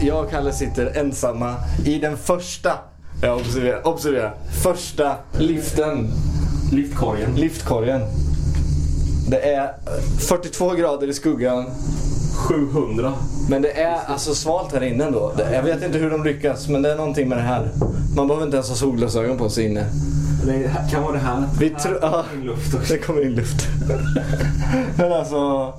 Jag 0.00 0.24
och 0.24 0.30
Kalle 0.30 0.52
sitter 0.52 0.98
ensamma 0.98 1.54
i 1.86 1.98
den 1.98 2.16
första, 2.16 2.72
ja, 3.22 3.34
observera, 3.34 3.82
observera, 3.82 4.32
första 4.62 5.16
liften. 5.38 6.08
Liftkorgen. 6.72 7.34
Liftkorgen. 7.34 8.00
Det 9.28 9.54
är 9.54 9.64
eh, 9.64 9.72
42 10.18 10.70
grader 10.70 11.08
i 11.08 11.14
skuggan. 11.14 11.66
700. 12.34 13.12
Men 13.48 13.62
det 13.62 13.80
är 13.80 13.98
alltså 14.06 14.34
svalt 14.34 14.72
här 14.72 14.82
inne 14.82 15.04
ändå. 15.04 15.32
Jag 15.52 15.62
vet 15.62 15.82
inte 15.82 15.98
hur 15.98 16.10
de 16.10 16.24
lyckas, 16.24 16.68
men 16.68 16.82
det 16.82 16.92
är 16.92 16.96
någonting 16.96 17.28
med 17.28 17.38
det 17.38 17.42
här. 17.42 17.70
Man 18.16 18.28
behöver 18.28 18.46
inte 18.46 18.56
ens 18.56 18.68
ha 18.68 18.76
solglasögon 18.76 19.38
på 19.38 19.48
sig 19.50 19.64
inne. 19.64 19.86
Det 20.46 20.70
kan 20.90 21.02
vara 21.02 21.12
det 21.12 21.18
här. 21.18 21.42
Vi 21.60 21.70
tro- 21.70 21.98
ja, 22.02 22.24
det 22.88 22.98
kommer 22.98 23.22
in 23.22 23.34
luft. 23.34 23.66
Men 24.96 25.12
alltså, 25.12 25.72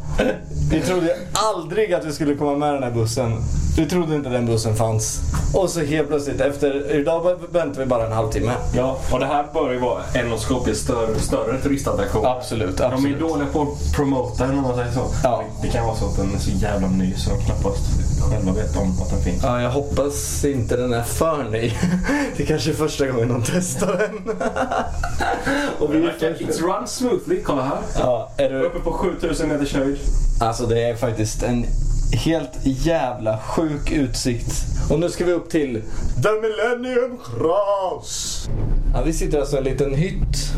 vi 0.72 0.82
trodde 0.82 1.16
aldrig 1.34 1.94
att 1.94 2.06
vi 2.06 2.12
skulle 2.12 2.36
komma 2.36 2.56
med 2.58 2.74
den 2.74 2.84
här 2.84 2.92
bussen. 2.92 3.32
Vi 3.78 3.86
trodde 3.86 4.16
inte 4.16 4.30
den 4.30 4.46
bussen 4.46 4.76
fanns. 4.76 5.20
Och 5.54 5.70
så 5.70 5.80
helt 5.80 6.08
plötsligt, 6.08 6.42
efter, 6.42 6.92
idag 6.96 7.36
väntade 7.52 7.80
vi 7.80 7.86
bara 7.86 8.06
en 8.06 8.12
halvtimme. 8.12 8.52
Ja, 8.76 8.98
och 9.12 9.20
det 9.20 9.26
här 9.26 9.46
bör 9.54 9.72
ju 9.72 9.80
vara 9.80 10.02
en 10.14 10.34
av 10.34 10.38
Skopjes 10.38 10.80
större, 10.80 11.20
större 11.20 11.62
turistattraktioner. 11.62 12.30
Absolut, 12.30 12.78
De 12.78 12.84
är 12.84 12.94
absolut. 12.94 13.20
dåliga 13.20 13.48
på 13.54 13.62
att 13.62 13.94
promota 13.96 14.48
den 14.48 14.58
om 14.58 14.62
man 14.64 14.76
säger 14.76 14.92
så. 14.92 15.06
Ja. 15.24 15.44
Det 15.62 15.68
kan 15.68 15.86
vara 15.86 15.96
så 15.96 16.06
att 16.06 16.18
den 16.18 16.36
är 16.36 16.40
så 16.40 16.52
jävla 16.52 16.88
ny 16.88 17.14
så 17.18 17.30
de 17.30 17.42
knappast 17.46 17.82
själva 18.32 18.52
vet 18.52 18.78
om 18.78 19.02
att 19.02 19.10
den 19.10 19.22
finns. 19.22 19.44
Ja, 19.44 19.62
jag 19.62 19.70
hoppas 19.72 20.46
inte 20.46 20.78
den 20.78 20.94
är 20.94 21.04
för 21.04 21.44
ny. 21.44 21.74
Det 22.38 22.46
kanske 22.46 22.70
är 22.70 22.74
första 22.74 23.08
gången 23.08 23.30
de 23.30 23.44
testar 23.46 23.98
den. 23.98 24.36
Och 25.80 25.94
vi 25.94 25.98
är 25.98 26.12
It's 26.12 26.62
run 26.62 26.88
smoothly, 26.88 27.42
kolla 27.42 27.64
här. 27.64 27.78
Ja, 28.00 28.32
är 28.38 28.50
du... 28.50 28.62
Uppe 28.64 28.80
på 28.80 28.92
7000 28.92 29.50
meters 29.50 29.74
höjd. 29.74 29.98
Alltså 30.40 30.66
det 30.66 30.84
är 30.84 30.96
faktiskt 30.96 31.44
en 31.44 31.66
helt 32.12 32.54
jävla 32.64 33.38
sjuk 33.38 33.92
utsikt. 33.92 34.66
Och 34.90 35.00
nu 35.00 35.10
ska 35.10 35.26
vi 35.26 35.32
upp 35.32 35.50
till 35.50 35.82
The 36.24 36.30
Millennium 36.42 37.18
Cross. 37.18 38.48
Ja, 38.94 39.02
vi 39.06 39.14
sitter 39.14 39.40
alltså 39.40 39.56
i 39.56 39.58
en 39.60 39.64
liten 39.64 39.96
hytt. 39.96 40.52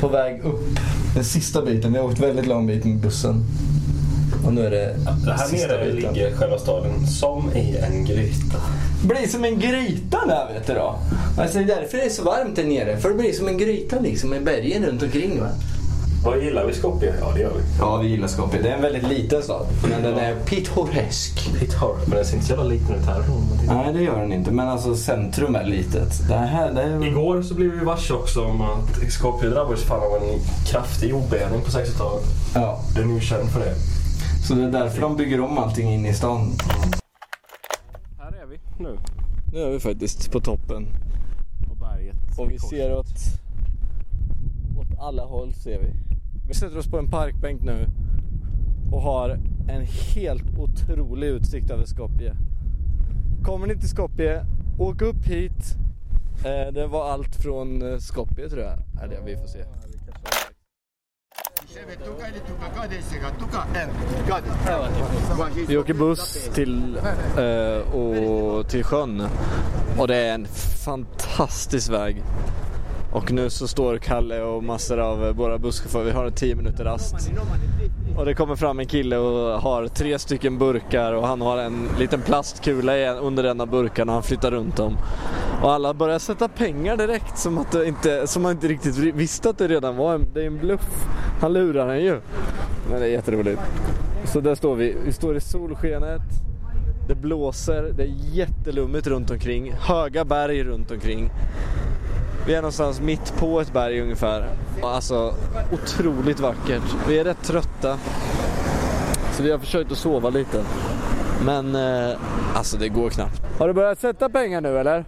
På 0.00 0.08
väg 0.08 0.40
upp. 0.44 0.78
Den 1.14 1.24
sista 1.24 1.62
biten. 1.62 1.92
Vi 1.92 1.98
har 1.98 2.06
åkt 2.06 2.18
väldigt 2.18 2.46
lång 2.46 2.66
bit 2.66 2.84
med 2.84 2.96
bussen. 2.96 3.44
Och 4.44 4.52
nu 4.54 4.66
är 4.66 4.70
det 4.70 4.96
Det 5.24 5.32
här 5.32 5.68
nere 5.68 5.92
ligger 5.92 6.36
själva 6.36 6.58
staden 6.58 7.06
som 7.06 7.52
i 7.54 7.76
en 7.76 8.04
gryta. 8.04 8.56
blir 9.04 9.28
som 9.28 9.44
en 9.44 9.60
gryta 9.60 10.18
där 10.26 10.54
vet 10.54 10.66
du 10.66 10.74
då. 10.74 10.98
Alltså 11.38 11.58
det 11.58 11.64
är 11.64 11.80
därför 11.80 11.98
det 11.98 12.04
är 12.04 12.10
så 12.10 12.22
varmt 12.24 12.56
där 12.56 12.64
nere. 12.64 12.96
För 12.96 13.08
det 13.08 13.14
blir 13.14 13.32
som 13.32 13.48
en 13.48 13.58
gryta 13.58 14.00
liksom 14.00 14.30
med 14.30 14.44
bergen 14.44 14.86
runt 14.86 15.02
omkring 15.02 15.40
va. 15.40 15.48
Vad 16.24 16.42
gillar 16.42 16.66
vi 16.66 16.74
Skopje? 16.74 17.14
Ja, 17.20 17.32
det 17.34 17.40
gör 17.40 17.50
vi. 17.50 17.62
Ja, 17.78 17.96
vi 17.96 18.08
gillar 18.08 18.28
Skopje. 18.28 18.62
Det 18.62 18.68
är 18.68 18.74
en 18.74 18.82
väldigt 18.82 19.08
liten 19.08 19.42
stad. 19.42 19.66
Men 19.90 20.02
den 20.02 20.18
är 20.18 20.34
pittoresk. 20.34 21.58
Pitthor. 21.58 21.96
Men 22.06 22.16
den 22.16 22.24
ser 22.24 22.34
inte 22.34 22.46
så 22.46 22.52
jävla 22.52 22.68
liten 22.68 22.94
ut 22.94 23.06
här. 23.06 23.22
Nej, 23.66 23.92
det 23.92 24.02
gör 24.02 24.20
den 24.20 24.32
inte. 24.32 24.50
Men 24.50 24.68
alltså 24.68 24.96
centrum 24.96 25.54
är 25.54 25.64
litet. 25.64 26.28
Det 26.28 26.34
här, 26.34 26.72
det 26.72 26.82
är... 26.82 27.06
Igår 27.06 27.42
så 27.42 27.54
blev 27.54 27.70
vi 27.70 27.84
varse 27.84 28.14
också 28.14 28.44
om 28.44 28.60
att 28.60 29.12
Skopje 29.12 29.48
drabbades 29.48 29.82
fan 29.82 30.00
av 30.00 30.16
en 30.16 30.38
kraftig 30.66 31.10
jordbävning 31.10 31.60
på 31.60 31.70
60-talet. 31.70 32.24
Ja. 32.54 32.80
Den 32.94 33.10
är 33.10 33.14
ju 33.14 33.20
känd 33.20 33.50
för 33.50 33.60
det. 33.60 33.74
Så 34.48 34.54
det 34.54 34.64
är 34.64 34.70
därför 34.70 35.00
de 35.00 35.16
bygger 35.16 35.40
om 35.40 35.58
allting 35.58 35.88
inne 35.92 36.08
i 36.08 36.12
stan. 36.12 36.52
Här 38.18 38.32
är 38.42 38.46
vi 38.46 38.58
nu. 38.78 38.98
Nu 39.52 39.58
är 39.62 39.70
vi 39.70 39.80
faktiskt 39.80 40.32
på 40.32 40.40
toppen. 40.40 40.86
På 41.68 41.74
berget. 41.74 42.16
Och 42.38 42.50
vi 42.50 42.58
ser 42.58 42.94
åt, 42.96 43.06
åt 44.78 44.98
alla 44.98 45.24
håll 45.24 45.52
ser 45.54 45.78
vi. 45.80 45.92
Vi 46.48 46.54
sätter 46.54 46.78
oss 46.78 46.90
på 46.90 46.98
en 46.98 47.10
parkbänk 47.10 47.62
nu 47.62 47.86
och 48.92 49.02
har 49.02 49.30
en 49.68 49.86
helt 50.14 50.58
otrolig 50.58 51.28
utsikt 51.28 51.70
över 51.70 51.84
Skopje. 51.84 52.36
Kommer 53.42 53.66
ni 53.66 53.76
till 53.76 53.88
Skopje, 53.88 54.44
åk 54.78 55.02
upp 55.02 55.26
hit. 55.26 55.76
Eh, 56.44 56.72
det 56.72 56.86
var 56.86 57.10
allt 57.10 57.36
från 57.36 57.92
eh, 57.92 57.98
Skopje 57.98 58.48
tror 58.48 58.62
jag. 58.62 59.02
Eller 59.02 59.22
vi 59.26 59.36
får 59.36 59.46
se. 59.46 59.64
Vi 65.68 65.76
åker 65.76 65.94
buss 65.94 66.50
till, 66.54 66.96
eh, 67.38 67.94
och, 67.94 68.68
till 68.68 68.84
sjön. 68.84 69.26
Och 69.98 70.08
det 70.08 70.16
är 70.16 70.34
en 70.34 70.46
fantastisk 70.84 71.90
väg. 71.90 72.22
Och 73.12 73.32
nu 73.32 73.50
så 73.50 73.68
står 73.68 73.98
Kalle 73.98 74.42
och 74.42 74.64
massor 74.64 74.98
av 74.98 75.36
våra 75.36 75.58
busschaufförer, 75.58 76.04
vi 76.04 76.10
har 76.10 76.24
en 76.24 76.32
10 76.32 76.54
minuter 76.54 76.84
rast. 76.84 77.30
Och 78.16 78.24
det 78.24 78.34
kommer 78.34 78.56
fram 78.56 78.78
en 78.80 78.86
kille 78.86 79.16
och 79.16 79.60
har 79.60 79.88
tre 79.88 80.18
stycken 80.18 80.58
burkar 80.58 81.12
och 81.12 81.26
han 81.26 81.40
har 81.40 81.58
en 81.58 81.88
liten 81.98 82.22
plastkula 82.22 83.14
under 83.14 83.44
en 83.44 83.60
av 83.60 83.66
burkarna 83.68 84.12
och 84.12 84.14
han 84.14 84.22
flyttar 84.22 84.50
runt 84.50 84.76
dem. 84.76 84.96
Och 85.62 85.72
alla 85.72 85.94
börjar 85.94 86.18
sätta 86.18 86.48
pengar 86.48 86.96
direkt 86.96 87.38
som 87.38 87.58
att 87.58 87.72
det 87.72 87.88
inte, 87.88 88.26
som 88.26 88.42
man 88.42 88.52
inte 88.52 88.68
riktigt 88.68 88.96
visste 88.96 89.50
att 89.50 89.58
det 89.58 89.68
redan 89.68 89.96
var 89.96 90.14
en, 90.14 90.26
det 90.34 90.42
är 90.42 90.46
en 90.46 90.58
bluff. 90.58 91.06
Han 91.40 91.52
lurar 91.52 91.88
en 91.88 92.04
ju. 92.04 92.20
Men 92.90 93.00
det 93.00 93.06
är 93.06 93.10
jätteroligt. 93.10 93.60
Så 94.24 94.40
där 94.40 94.54
står 94.54 94.74
vi, 94.74 94.96
vi 95.04 95.12
står 95.12 95.36
i 95.36 95.40
solskenet. 95.40 96.22
Det 97.08 97.14
blåser, 97.14 97.92
det 97.96 98.02
är 98.02 98.14
jättelummigt 98.32 99.06
runt 99.06 99.30
omkring. 99.30 99.72
Höga 99.72 100.24
berg 100.24 100.64
runt 100.64 100.90
omkring. 100.90 101.30
Vi 102.46 102.54
är 102.54 102.60
någonstans 102.60 103.00
mitt 103.00 103.34
på 103.38 103.60
ett 103.60 103.72
berg 103.72 104.00
ungefär. 104.00 104.48
Alltså 104.82 105.34
otroligt 105.72 106.40
vackert. 106.40 106.82
Vi 107.08 107.18
är 107.18 107.24
rätt 107.24 107.42
trötta. 107.42 107.98
Så 109.32 109.42
vi 109.42 109.50
har 109.50 109.58
försökt 109.58 109.92
att 109.92 109.98
sova 109.98 110.30
lite. 110.30 110.62
Men 111.44 111.74
eh, 111.74 112.18
alltså 112.54 112.76
det 112.76 112.88
går 112.88 113.10
knappt. 113.10 113.42
Har 113.58 113.68
du 113.68 113.74
börjat 113.74 113.98
sätta 113.98 114.28
pengar 114.28 114.60
nu 114.60 114.78
eller? 114.78 115.04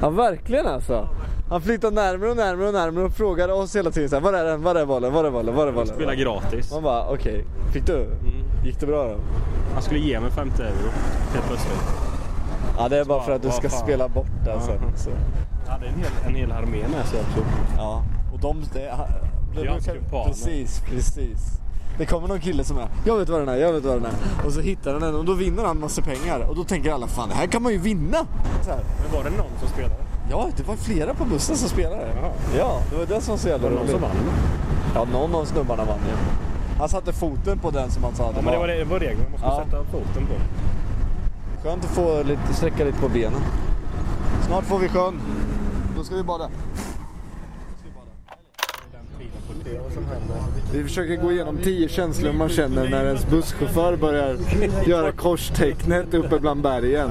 Ja 0.00 0.10
verkligen 0.10 0.66
alltså. 0.66 1.08
Han 1.50 1.62
flyttar 1.62 1.90
närmare 1.90 2.30
och 2.30 2.36
närmare 2.36 2.66
och 2.68 2.74
närmare 2.74 3.04
och 3.04 3.12
frågar 3.12 3.48
oss 3.48 3.76
hela 3.76 3.90
tiden 3.90 4.08
så 4.08 4.16
här, 4.16 4.22
var 4.22 4.32
är 4.32 4.44
den, 4.44 4.62
var 4.62 4.74
är 4.74 4.86
bollen, 4.86 5.12
var 5.12 5.24
är 5.24 5.30
bollen, 5.30 5.54
var 5.54 5.66
är 5.66 5.72
bollen? 5.72 5.94
Spela 5.94 6.14
gratis. 6.14 6.72
Man 6.72 6.82
bara 6.82 7.08
okej, 7.08 7.44
fick 7.72 7.86
du? 7.86 8.06
Gick 8.64 8.80
det 8.80 8.86
bra 8.86 9.04
då? 9.08 9.16
Han 9.72 9.82
skulle 9.82 10.00
ge 10.00 10.20
mig 10.20 10.30
50 10.30 10.62
euro 10.62 10.90
helt 11.34 11.46
plötsligt. 11.46 11.82
Ja 12.78 12.88
det 12.88 12.98
är 12.98 13.04
bara 13.04 13.22
för 13.22 13.32
att 13.32 13.42
du 13.42 13.50
ska 13.50 13.68
fan. 13.68 13.80
spela 13.80 14.08
bort 14.08 14.26
den 14.44 14.60
sen. 14.60 14.96
Så. 14.96 15.10
Ja, 15.66 15.78
det 15.80 15.86
är 15.86 15.90
en 15.90 15.98
hel, 15.98 16.10
en 16.26 16.34
hel 16.34 16.52
armé 16.52 16.78
med 16.88 17.06
sig 17.06 17.20
också. 17.20 17.44
Ja, 17.76 18.02
och 18.32 18.38
de... 18.40 18.62
Det, 18.74 18.94
Det 19.62 19.68
hans 19.68 19.86
kumpaner. 19.86 20.24
Precis, 20.24 20.80
precis. 20.90 21.60
Det 21.98 22.06
kommer 22.06 22.28
någon 22.28 22.40
kille 22.40 22.64
som 22.64 22.78
är, 22.78 22.88
jag 23.04 23.16
vet 23.18 23.28
vad 23.28 23.40
den 23.40 23.48
är, 23.48 23.56
jag 23.56 23.72
vet 23.72 23.84
vad 23.84 23.94
den 23.96 24.04
är. 24.04 24.46
Och 24.46 24.52
så 24.52 24.60
hittar 24.60 24.92
han 24.92 25.00
den 25.02 25.14
och 25.14 25.24
då 25.24 25.34
vinner 25.34 25.64
han 25.64 25.80
massa 25.80 26.02
pengar. 26.02 26.40
Och 26.48 26.56
då 26.56 26.64
tänker 26.64 26.92
alla, 26.92 27.06
fan 27.06 27.28
det 27.28 27.34
här 27.34 27.46
kan 27.46 27.62
man 27.62 27.72
ju 27.72 27.78
vinna! 27.78 28.18
Så 28.64 28.70
här. 28.70 28.80
Men 29.02 29.12
var 29.16 29.24
det 29.30 29.36
någon 29.36 29.50
som 29.60 29.68
spelade? 29.68 29.94
Ja, 30.30 30.48
det 30.56 30.62
var 30.68 30.76
flera 30.76 31.14
på 31.14 31.24
bussen 31.24 31.56
som 31.56 31.68
spelade. 31.68 32.08
Jaha. 32.16 32.32
Ja, 32.58 32.80
det 32.90 32.96
var 32.96 33.06
det 33.06 33.20
som 33.20 33.30
var 33.32 33.38
så 33.38 33.48
jävla 33.48 33.68
det 33.68 33.76
roligt. 33.76 33.90
som 33.90 34.00
vann? 34.00 34.10
Ja, 34.94 35.04
någon 35.12 35.34
av 35.34 35.44
snubbarna 35.44 35.84
vann 35.84 35.98
ju. 36.08 36.14
Han 36.78 36.88
satte 36.88 37.12
foten 37.12 37.58
på 37.58 37.70
den 37.70 37.90
som 37.90 38.04
han 38.04 38.14
sa 38.14 38.24
Ja, 38.24 38.42
men 38.42 38.52
det 38.52 38.58
var, 38.58 38.66
det 38.68 38.84
var 38.84 38.98
regeln. 38.98 39.20
Man 39.30 39.38
skulle 39.38 39.52
Ja. 39.52 39.64
sätta 39.64 39.84
foten 39.84 40.26
på. 40.26 40.34
Skönt 41.68 41.84
att 41.84 41.90
få 41.90 42.22
lite, 42.22 42.54
sträcka 42.54 42.84
lite 42.84 42.98
på 42.98 43.08
benen. 43.08 43.40
Snart 44.46 44.64
får 44.64 44.78
vi 44.78 44.88
sjön. 44.88 45.20
Då 45.96 46.04
ska 46.04 46.14
vi 46.14 46.22
bada. 46.22 46.48
Se 49.68 49.78
vad 49.78 49.92
som 49.92 50.04
händer. 50.04 50.36
Vi 50.72 50.82
försöker 50.84 51.16
gå 51.16 51.32
igenom 51.32 51.58
tio 51.58 51.88
känslor 51.88 52.32
man 52.32 52.48
känner 52.48 52.88
när 52.88 53.04
ens 53.04 53.26
busschaufför 53.26 53.96
börjar 53.96 54.36
göra 54.86 55.12
korstecknet 55.12 56.14
uppe 56.14 56.38
bland 56.38 56.62
bergen. 56.62 57.10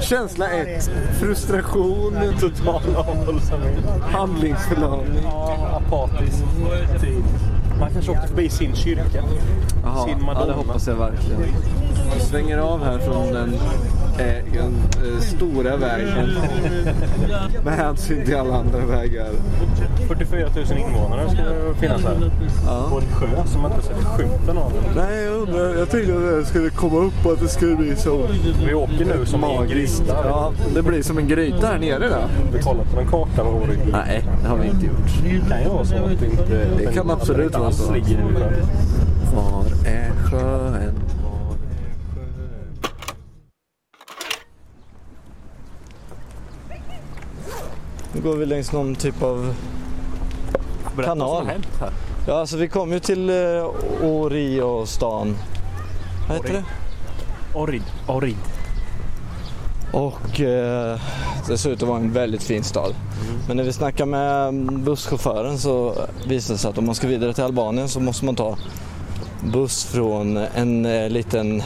Känsla 0.00 0.50
ett, 0.50 0.90
Frustration. 1.20 2.16
Total 2.40 2.96
avhållsamhet. 2.96 3.84
Handlingsförlamning. 4.00 5.22
Ja, 5.22 5.82
apatisk. 5.86 6.44
Man 7.80 7.90
kanske 7.92 8.10
åkte 8.10 8.28
förbi 8.28 8.48
sin 8.48 8.74
kyrka. 8.74 9.24
Jaha, 9.84 10.04
sin 10.04 10.18
ja, 10.18 10.26
Madonna. 10.26 10.46
det 10.46 10.52
hoppas 10.52 10.86
jag 10.86 10.94
verkligen. 10.96 11.40
Vi 12.14 12.20
svänger 12.20 12.58
av 12.58 12.84
här 12.84 12.98
från 12.98 13.32
den, 13.32 13.54
den 14.52 14.74
eh, 15.14 15.20
stora 15.20 15.76
vägen. 15.76 16.28
Med 17.64 17.74
hänsyn 17.74 18.24
till 18.24 18.36
alla 18.36 18.54
andra 18.56 18.78
vägar. 18.78 19.28
44 20.08 20.48
000 20.70 20.78
invånare 20.78 21.30
ska 21.30 21.42
det 21.42 21.74
finnas 21.80 22.04
här. 22.04 22.30
Ja. 22.66 22.86
På 22.90 22.98
en 22.98 23.06
sjö 23.14 23.46
som 23.46 23.62
man 23.62 23.72
inte 23.72 23.86
sett 23.86 23.96
skymten 24.04 24.58
av. 24.58 24.72
Nej, 24.96 25.24
jag 25.24 25.34
undrar. 25.34 25.74
Jag 25.74 25.90
tänkte 25.90 26.14
att 26.14 26.20
det 26.40 26.44
skulle 26.44 26.70
komma 26.70 26.98
upp 26.98 27.26
och 27.26 27.32
att 27.32 27.40
det 27.40 27.48
skulle 27.48 27.76
bli 27.76 27.96
så 27.96 28.26
Vi 28.66 28.74
åker 28.74 29.04
nu 29.04 29.26
som 29.26 29.44
i 29.44 29.44
en 29.44 29.56
magiskt. 29.56 30.00
gryta. 30.00 30.26
Ja, 30.28 30.52
det 30.74 30.82
blir 30.82 31.02
som 31.02 31.18
en 31.18 31.28
gryta 31.28 31.66
här 31.66 31.78
nere 31.78 32.08
då. 32.08 32.16
Vi 32.52 32.62
kollar 32.62 32.84
på 32.84 33.00
en 33.00 33.06
karta 33.06 33.44
vad 33.44 33.52
vore 33.52 33.76
Nej, 33.92 34.24
det 34.42 34.48
har 34.48 34.56
vi 34.56 34.68
inte 34.68 34.86
gjort. 34.86 35.22
Det 35.24 35.48
kan 35.48 35.62
ju 35.62 35.68
vara 35.68 35.84
så 35.84 35.94
att 35.94 36.22
vi 36.22 36.26
inte... 36.26 36.66
Det 36.78 36.92
kan 36.94 37.10
absolut 37.10 37.58
vara 37.58 37.72
så. 37.72 37.92
Var 39.34 39.64
är 39.86 40.10
sjön? 40.24 40.92
Nu 48.16 48.22
går 48.22 48.36
vi 48.36 48.46
längs 48.46 48.72
någon 48.72 48.94
typ 48.94 49.22
av 49.22 49.54
Berätta 50.96 51.14
vad 51.14 51.18
som 51.18 51.18
kanal. 51.18 51.46
hänt 51.46 51.66
här. 51.80 51.90
Ja, 52.26 52.40
alltså 52.40 52.56
vi 52.56 52.68
kom 52.68 52.92
ju 52.92 53.00
till 53.00 53.30
eh, 53.30 53.70
Oriostan. 54.02 55.36
Vad 56.28 56.36
heter 56.36 56.50
Ori. 56.50 56.62
det? 57.52 57.58
Orid. 57.58 57.82
Orid. 58.06 58.36
Och 59.92 60.40
eh, 60.40 61.00
det 61.48 61.58
ser 61.58 61.70
ut 61.70 61.82
att 61.82 61.88
vara 61.88 61.98
en 61.98 62.12
väldigt 62.12 62.42
fin 62.42 62.64
stad. 62.64 62.94
Men 63.48 63.56
när 63.56 63.64
vi 63.64 63.72
snackar 63.72 64.06
med 64.06 64.54
busschauffören 64.82 65.58
så 65.58 65.94
visar 66.28 66.54
det 66.54 66.58
sig 66.58 66.70
att 66.70 66.78
om 66.78 66.86
man 66.86 66.94
ska 66.94 67.06
vidare 67.06 67.34
till 67.34 67.44
Albanien 67.44 67.88
så 67.88 68.00
måste 68.00 68.24
man 68.24 68.36
ta 68.36 68.56
buss 69.52 69.84
från 69.84 70.36
en 70.36 70.86
eh, 70.86 71.08
liten 71.08 71.62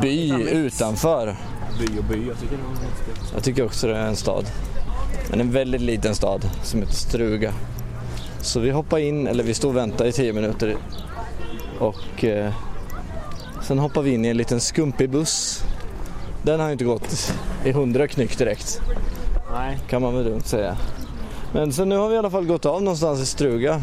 by 0.00 0.30
utanför. 0.50 1.36
By 1.78 1.98
och 1.98 2.04
by. 2.04 2.28
Jag 2.28 2.38
tycker 2.40 2.56
det. 2.56 2.62
Jag 3.34 3.44
tycker 3.44 3.64
också 3.64 3.86
det 3.86 3.96
är 3.96 4.06
en 4.06 4.16
stad. 4.16 4.44
Men 5.30 5.40
en 5.40 5.50
väldigt 5.50 5.80
liten 5.80 6.14
stad 6.14 6.50
som 6.62 6.80
heter 6.80 6.92
Struga. 6.94 7.52
Så 8.40 8.60
vi 8.60 8.70
hoppar 8.70 8.98
in, 8.98 9.26
eller 9.26 9.44
vi 9.44 9.54
stod 9.54 9.70
och 9.70 9.76
väntade 9.76 10.08
i 10.10 10.12
tio 10.12 10.32
minuter. 10.32 10.76
Och 11.78 12.24
eh, 12.24 12.52
sen 13.62 13.78
hoppar 13.78 14.02
vi 14.02 14.14
in 14.14 14.24
i 14.24 14.28
en 14.28 14.36
liten 14.36 14.60
skumpig 14.60 15.10
buss. 15.10 15.62
Den 16.42 16.60
har 16.60 16.66
ju 16.66 16.72
inte 16.72 16.84
gått 16.84 17.32
i 17.64 17.72
hundra 17.72 18.08
knyck 18.08 18.38
direkt. 18.38 18.80
Nej. 19.52 19.78
Kan 19.88 20.02
man 20.02 20.14
väl 20.14 20.24
lugnt 20.24 20.46
säga. 20.46 20.76
Men 21.52 21.72
så 21.72 21.84
nu 21.84 21.96
har 21.96 22.08
vi 22.08 22.14
i 22.14 22.18
alla 22.18 22.30
fall 22.30 22.46
gått 22.46 22.66
av 22.66 22.82
någonstans 22.82 23.20
i 23.20 23.26
Struga. 23.26 23.82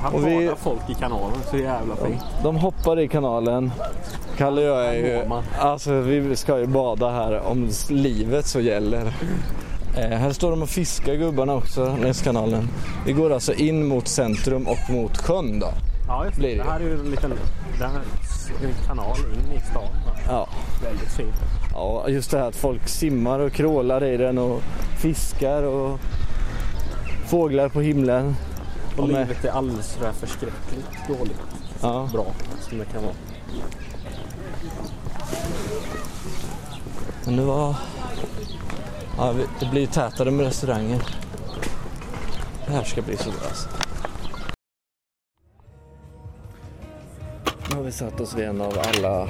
Här 0.00 0.14
Och 0.14 0.26
vi- 0.26 0.50
folk 0.62 0.80
i 0.90 0.94
kanalen. 0.94 1.36
Så 1.50 1.56
jävla 1.56 1.96
fint. 1.96 2.22
De 2.42 2.56
hoppar 2.56 3.00
i 3.00 3.08
kanalen. 3.08 3.72
Kalle 4.36 4.60
och 4.60 4.66
jag 4.78 4.86
är 4.86 4.92
ju, 4.94 5.22
alltså 5.58 5.92
vi 6.00 6.36
ska 6.36 6.58
ju 6.58 6.66
bada 6.66 7.10
här 7.10 7.40
om 7.40 7.68
livet 7.88 8.46
så 8.46 8.60
gäller. 8.60 9.12
Eh, 9.96 10.18
här 10.18 10.32
står 10.32 10.50
de 10.50 10.62
och 10.62 10.68
fiskar 10.68 11.14
gubbarna 11.14 11.54
också 11.54 11.96
längs 12.02 12.22
kanalen. 12.22 12.68
Vi 13.06 13.12
går 13.12 13.32
alltså 13.32 13.54
in 13.54 13.86
mot 13.86 14.08
centrum 14.08 14.66
och 14.66 14.90
mot 14.90 15.18
sjön 15.18 15.58
då. 15.60 15.68
Ja, 16.08 16.24
just 16.26 16.40
det. 16.40 16.54
det 16.56 16.62
här 16.62 16.80
är 16.80 16.84
ju 16.84 16.92
en 17.00 17.10
liten 17.10 17.32
det 17.78 17.84
här 17.86 17.94
är 18.62 18.66
en 18.66 18.86
kanal 18.86 19.16
in 19.18 19.52
i 19.56 19.60
stan. 19.70 19.88
Ja. 20.28 20.48
Väldigt 20.84 21.08
fint. 21.12 21.34
ja, 21.72 22.08
just 22.08 22.30
det 22.30 22.38
här 22.38 22.48
att 22.48 22.56
folk 22.56 22.88
simmar 22.88 23.38
och 23.38 23.52
krålar 23.52 24.04
i 24.04 24.16
den 24.16 24.38
och 24.38 24.62
fiskar 24.98 25.62
och 25.62 25.98
fåglar 27.26 27.68
på 27.68 27.80
himlen. 27.80 28.36
Och 28.96 29.02
Och 29.02 29.08
med- 29.08 29.28
livet 29.28 29.44
är 29.44 29.50
alldeles 29.50 29.86
sådär 29.92 30.12
förskräckligt 30.12 31.08
dåligt. 31.08 31.40
Ja. 31.82 32.08
Bra 32.12 32.26
som 32.68 32.78
det 32.78 32.84
kan 32.84 33.02
vara. 33.02 33.14
Men 37.24 37.36
det 37.36 37.42
var... 37.44 37.74
Ja, 39.18 39.34
det 39.60 39.70
blir 39.70 39.86
tätare 39.86 40.30
med 40.30 40.46
restauranger. 40.46 41.02
Det 42.66 42.72
här 42.72 42.84
ska 42.84 43.02
bli 43.02 43.16
så 43.16 43.30
bra 43.30 43.38
alltså. 43.48 43.68
Nu 47.70 47.76
har 47.76 47.82
vi 47.82 47.92
satt 47.92 48.20
oss 48.20 48.34
vid 48.34 48.44
en 48.44 48.60
av 48.60 48.78
alla 48.86 49.28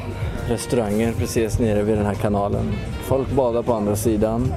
restauranger 0.49 1.13
precis 1.13 1.59
nere 1.59 1.83
vid 1.83 1.97
den 1.97 2.07
här 2.07 2.15
kanalen. 2.15 2.73
Folk 3.03 3.31
badar 3.31 3.63
på 3.63 3.75
andra 3.75 3.97
sidan. 3.97 4.55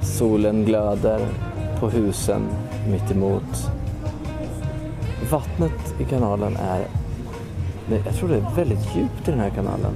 Solen 0.00 0.64
glöder 0.64 1.26
på 1.80 1.90
husen 1.90 2.48
mitt 2.90 3.10
emot. 3.10 3.70
Vattnet 5.30 5.94
i 6.00 6.04
kanalen 6.04 6.56
är... 6.56 6.86
Jag 8.06 8.14
tror 8.14 8.28
det 8.28 8.36
är 8.36 8.54
väldigt 8.56 8.96
djupt 8.96 9.28
i 9.28 9.30
den 9.30 9.40
här 9.40 9.50
kanalen. 9.50 9.92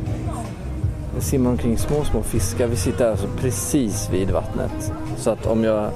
Det 1.15 1.21
simmar 1.21 1.51
omkring 1.51 1.79
små, 1.79 2.05
små 2.05 2.23
fiskar. 2.23 2.67
Vi 2.67 2.77
sitter 2.77 3.11
alltså 3.11 3.27
precis 3.41 4.11
vid 4.13 4.31
vattnet. 4.31 4.93
Så 5.17 5.31
att 5.31 5.47
om 5.47 5.65
jag 5.65 5.91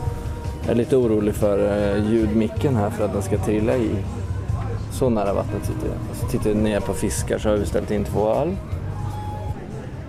är 0.69 0.75
lite 0.75 0.97
orolig 0.97 1.35
för 1.35 1.59
eh, 1.59 2.13
ljudmicken 2.13 2.77
här 2.77 2.91
för 2.91 3.05
att 3.05 3.13
den 3.13 3.23
ska 3.23 3.39
trilla 3.39 3.77
i. 3.77 3.91
Så 4.93 5.11
nära 5.11 5.33
vattnet 5.33 5.65
sitter 5.65 5.87
jag. 5.87 6.17
Så 6.17 6.27
tittar 6.27 6.51
jag 6.51 6.57
ner 6.57 6.81
på 6.81 6.95
fiskar 6.95 7.39
så 7.39 7.49
har 7.49 7.57
vi 7.57 7.67
ställt 7.67 7.91
in 7.91 8.05
två 8.05 8.35
öl. 8.35 8.57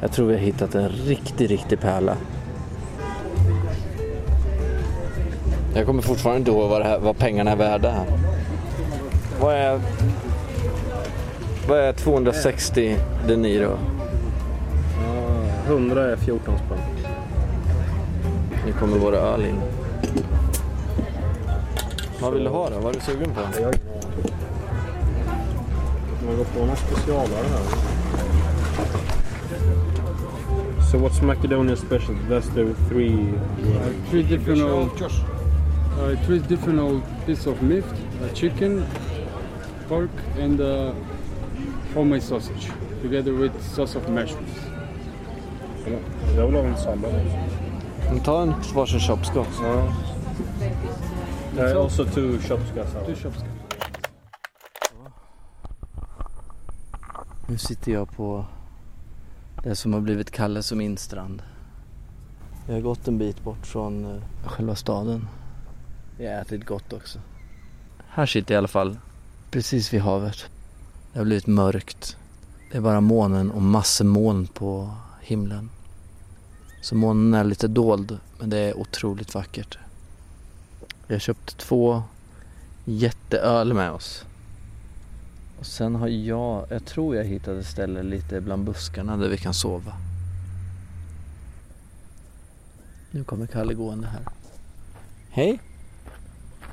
Jag 0.02 0.12
tror 0.12 0.28
vi 0.28 0.34
har 0.34 0.42
hittat 0.42 0.76
en 0.76 0.90
riktig, 0.90 1.52
riktig 1.52 1.80
pärla. 1.80 2.18
Jag 5.76 5.86
kommer 5.86 6.02
fortfarande 6.02 6.40
inte 6.40 6.52
ihåg 6.52 6.70
vad, 6.70 6.82
det 6.82 6.88
här, 6.88 7.00
vad 7.00 7.18
pengarna 7.18 7.52
är 7.52 7.56
värda 7.56 7.92
här. 7.92 8.06
Vad 9.42 9.56
är, 9.56 9.80
vad 11.68 11.80
är 11.80 11.94
260 11.94 12.98
deniro? 13.28 13.78
100 15.66 16.12
är 16.12 16.16
14 16.16 16.58
spänn. 16.58 16.80
Nu 18.66 18.72
kommer 18.74 18.98
våra 18.98 19.18
öl 19.18 19.46
in. 19.46 19.62
Vad 22.22 22.34
vill 22.34 22.44
du 22.44 22.50
ha 22.50 22.70
då? 22.70 22.80
Vad 22.80 22.96
är 22.96 23.00
du 23.00 23.06
sugen 23.06 23.34
på? 23.34 23.42
Man 26.26 26.38
går 26.38 26.44
på 26.44 26.60
några 26.60 26.76
specialare 26.76 27.46
här. 27.52 27.96
So 30.92 30.98
what's 30.98 31.22
Macedonian 31.22 31.78
special? 31.78 32.16
That's 32.30 32.50
the 32.54 32.74
three... 32.90 33.34
three 34.10 34.24
different 34.24 34.62
old 34.62 35.02
uh, 35.02 36.26
three 36.26 36.40
different 36.40 36.80
old 36.80 37.02
pieces 37.26 37.48
of 37.48 37.62
meat, 37.62 37.86
uh, 38.22 38.34
chicken, 38.34 38.86
pork, 39.88 40.10
and 40.40 40.62
uh, 40.62 40.94
homemade 41.94 42.24
sausage, 42.24 42.72
together 43.02 43.34
with 43.34 43.62
sauce 43.62 43.96
of 43.96 44.10
mushrooms. 44.10 44.65
Jag 46.36 46.46
vill 46.48 46.56
ha 46.56 46.64
en 46.64 46.78
sallad. 46.78 47.14
Ta 48.24 48.42
en 48.42 48.54
varsin 48.76 49.00
chopscotch. 49.00 49.60
Ja. 49.62 49.92
Also 51.82 52.06
two 52.06 52.40
shopskas. 52.40 52.92
Two 53.06 53.16
shopskas. 53.16 53.50
Nu 57.48 57.58
sitter 57.58 57.92
jag 57.92 58.12
på 58.12 58.46
det 59.64 59.76
som 59.76 59.94
har 59.94 60.02
blivit 60.02 60.32
Kalles 60.32 60.72
och 60.72 60.78
min 60.78 60.98
strand. 60.98 61.42
Vi 62.68 62.74
har 62.74 62.82
gått 62.82 63.08
en 63.08 63.18
bit 63.18 63.44
bort 63.44 63.66
från 63.66 64.06
eh, 64.06 64.22
själva 64.46 64.76
staden. 64.76 65.28
Vi 66.18 66.28
har 66.28 66.34
ätit 66.34 66.66
gott 66.66 66.94
också. 66.94 67.20
Här 68.08 68.26
sitter 68.26 68.54
jag 68.54 68.58
i 68.58 68.60
alla 68.60 68.68
fall 68.68 68.98
precis 69.52 69.94
vid 69.94 70.02
havet. 70.02 70.50
Det 71.14 71.20
har 71.20 71.26
blivit 71.26 71.48
mörkt. 71.48 72.18
Det 72.72 72.78
är 72.78 72.82
bara 72.82 73.02
månen 73.02 73.52
och 73.52 73.62
massor 73.62 74.06
moln 74.06 74.48
på 74.48 74.92
himlen. 75.22 75.70
Så 76.86 76.96
månen 76.96 77.34
är 77.34 77.44
lite 77.44 77.68
dold 77.68 78.20
men 78.40 78.50
det 78.50 78.58
är 78.58 78.78
otroligt 78.78 79.34
vackert. 79.34 79.78
Vi 81.08 81.16
har 81.16 81.20
köpt 81.20 81.58
två 81.58 82.04
jätteöl 82.84 83.74
med 83.74 83.92
oss. 83.92 84.26
Och 85.60 85.66
sen 85.66 85.96
har 85.96 86.08
jag, 86.08 86.66
jag 86.70 86.86
tror 86.86 87.16
jag 87.16 87.24
hittade 87.24 87.60
ett 87.60 87.68
ställe 87.68 88.04
lite 88.04 88.42
bland 88.42 88.64
buskarna 88.64 89.18
där 89.18 89.30
vi 89.30 89.38
kan 89.38 89.54
sova. 89.54 89.94
Nu 93.12 93.24
kommer 93.24 93.48
Kalle 93.48 93.74
gående 93.74 94.08
här. 94.08 94.28
Hej! 95.30 95.60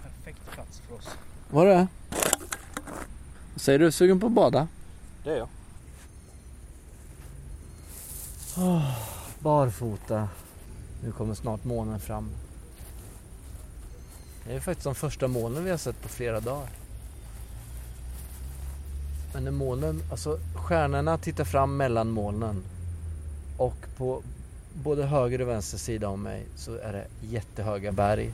Perfekt 0.02 0.50
plats 0.50 0.82
för 0.88 0.94
oss. 0.94 1.08
Var 1.50 1.66
det? 1.66 1.86
Vad 3.52 3.60
säger 3.60 3.78
du? 3.78 3.92
Sugen 3.92 4.20
på 4.20 4.26
att 4.26 4.32
bada? 4.32 4.68
Det 5.24 5.30
är 5.30 5.36
jag. 5.36 5.48
Oh, 8.56 9.21
barfota. 9.42 10.28
Nu 11.04 11.12
kommer 11.12 11.34
snart 11.34 11.64
månen 11.64 12.00
fram. 12.00 12.30
Det 14.46 14.52
är 14.52 14.60
faktiskt 14.60 14.84
de 14.84 14.94
första 14.94 15.28
molnen 15.28 15.64
vi 15.64 15.70
har 15.70 15.78
sett 15.78 16.02
på 16.02 16.08
flera 16.08 16.40
dagar. 16.40 16.70
Men 19.34 19.44
när 19.44 19.50
molnen, 19.50 20.02
alltså 20.10 20.38
stjärnorna 20.54 21.18
tittar 21.18 21.44
fram 21.44 21.76
mellan 21.76 22.10
molnen. 22.10 22.62
Och 23.56 23.86
på 23.96 24.22
både 24.74 25.06
höger 25.06 25.40
och 25.40 25.48
vänster 25.48 25.78
sida 25.78 26.08
om 26.08 26.22
mig 26.22 26.46
så 26.56 26.74
är 26.76 26.92
det 26.92 27.06
jättehöga 27.20 27.92
berg. 27.92 28.32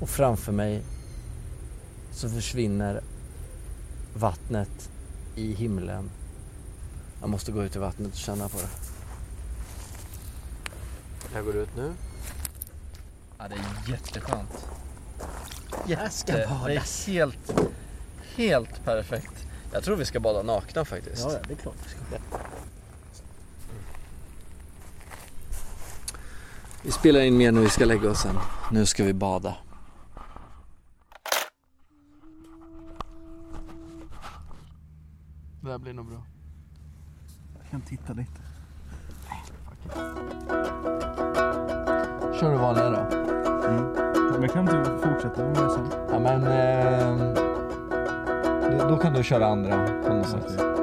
Och 0.00 0.08
framför 0.08 0.52
mig 0.52 0.82
så 2.12 2.28
försvinner 2.28 3.00
vattnet 4.14 4.90
i 5.36 5.52
himlen. 5.52 6.10
Jag 7.20 7.30
måste 7.30 7.52
gå 7.52 7.64
ut 7.64 7.76
i 7.76 7.78
vattnet 7.78 8.12
och 8.12 8.18
känna 8.18 8.48
på 8.48 8.58
det. 8.58 8.99
Jag 11.34 11.44
går 11.44 11.56
ut 11.56 11.76
nu. 11.76 11.94
Ja, 13.38 13.48
det 13.48 13.54
är 13.54 13.90
jätteskönt. 13.90 14.68
ska 16.10 16.32
Jätte, 16.32 16.48
det 16.66 16.74
är 16.74 17.06
helt, 17.06 17.52
helt 18.36 18.84
perfekt. 18.84 19.46
Jag 19.72 19.84
tror 19.84 19.96
vi 19.96 20.04
ska 20.04 20.20
bada 20.20 20.42
nakna 20.42 20.84
faktiskt. 20.84 21.22
Ja, 21.22 21.32
ja, 21.32 21.38
det 21.48 21.52
är 21.52 21.56
klart 21.56 21.74
vi 21.84 21.90
ska. 21.90 22.18
Vi 26.82 26.90
spelar 26.90 27.20
in 27.20 27.36
mer 27.36 27.52
när 27.52 27.60
vi 27.60 27.70
ska 27.70 27.84
lägga 27.84 28.10
oss 28.10 28.20
sen. 28.20 28.36
Nu 28.72 28.86
ska 28.86 29.04
vi 29.04 29.12
bada. 29.12 29.56
Det 35.62 35.70
här 35.70 35.78
blir 35.78 35.92
nog 35.92 36.06
bra. 36.06 36.22
Jag 37.60 37.70
kan 37.70 37.82
titta 37.82 38.12
lite. 38.12 38.40
Kör 42.40 42.50
du 42.52 42.58
vanliga 42.58 42.90
då? 42.90 43.06
Men 44.38 44.48
kan 44.48 44.60
inte 44.60 45.08
fortsätta 45.08 45.42
med 45.42 45.54
det 45.54 45.70
sen? 45.70 45.90
Ja 46.10 46.18
men... 46.18 46.44
Eh, 46.46 47.16
då, 48.88 48.96
kan 48.96 49.12
du 49.12 49.24
köra 49.24 49.46
andra 49.46 49.86
på 50.06 50.14
något 50.14 50.28
sätt. 50.28 50.79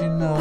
you 0.00 0.08
know. 0.10 0.37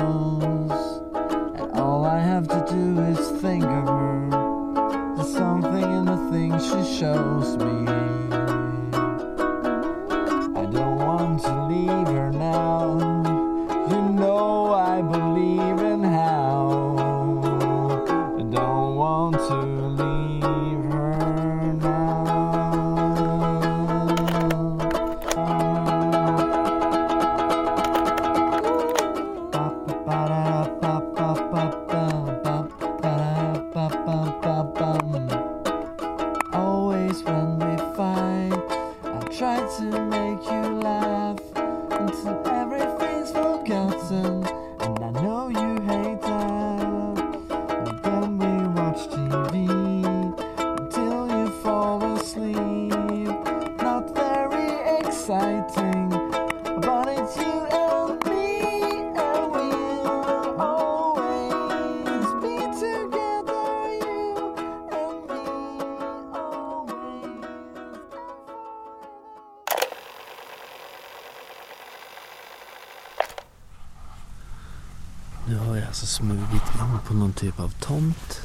Smugit 76.17 76.51
in 76.51 76.97
på 77.07 77.13
någon 77.13 77.33
typ 77.33 77.59
av 77.59 77.69
tomt 77.69 78.41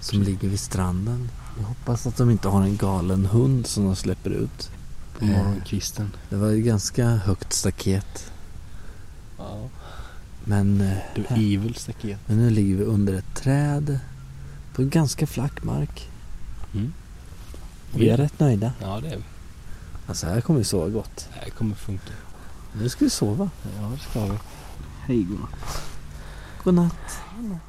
som 0.00 0.22
ligger 0.22 0.48
vid 0.48 0.60
stranden. 0.60 1.30
Jag 1.58 1.64
hoppas 1.66 2.06
att 2.06 2.16
de 2.16 2.30
inte 2.30 2.48
har 2.48 2.62
en 2.62 2.76
galen 2.76 3.26
hund 3.26 3.66
som 3.66 3.84
de 3.84 3.96
släpper 3.96 4.30
ut. 4.30 4.70
På 5.18 5.24
morgonkvisten. 5.24 6.10
Det 6.30 6.36
var 6.36 6.48
ju 6.48 6.62
ganska 6.62 7.06
högt 7.08 7.52
staket. 7.52 8.30
Ja. 9.38 9.68
Men, 10.44 10.80
eh, 10.80 10.96
Du 11.14 11.24
här- 11.28 11.36
evil 11.36 11.74
staket. 11.74 12.18
men 12.26 12.36
nu 12.36 12.50
ligger 12.50 12.76
vi 12.76 12.84
under 12.84 13.14
ett 13.14 13.34
träd 13.34 13.98
på 14.74 14.84
ganska 14.84 15.26
flack 15.26 15.62
mark. 15.64 16.08
Mm. 16.74 16.92
Vi 17.94 18.08
är 18.08 18.16
rätt 18.16 18.40
nöjda. 18.40 18.72
Ja, 18.80 19.00
det 19.00 19.08
är 19.08 19.16
vi. 19.16 19.22
Alltså 20.06 20.26
här 20.26 20.40
kommer 20.40 20.58
vi 20.58 20.64
sova 20.64 20.88
gott. 20.88 21.28
Det 21.34 21.40
här 21.40 21.50
kommer 21.50 21.74
funka. 21.74 22.12
Nu 22.80 22.88
ska 22.88 23.04
vi 23.04 23.10
sova. 23.10 23.50
Ja, 23.80 23.88
det 23.94 24.10
ska 24.10 24.24
vi. 24.24 24.38
Hej 25.00 25.26
Godnatt. 26.66 26.92
Godnatt. 27.38 27.60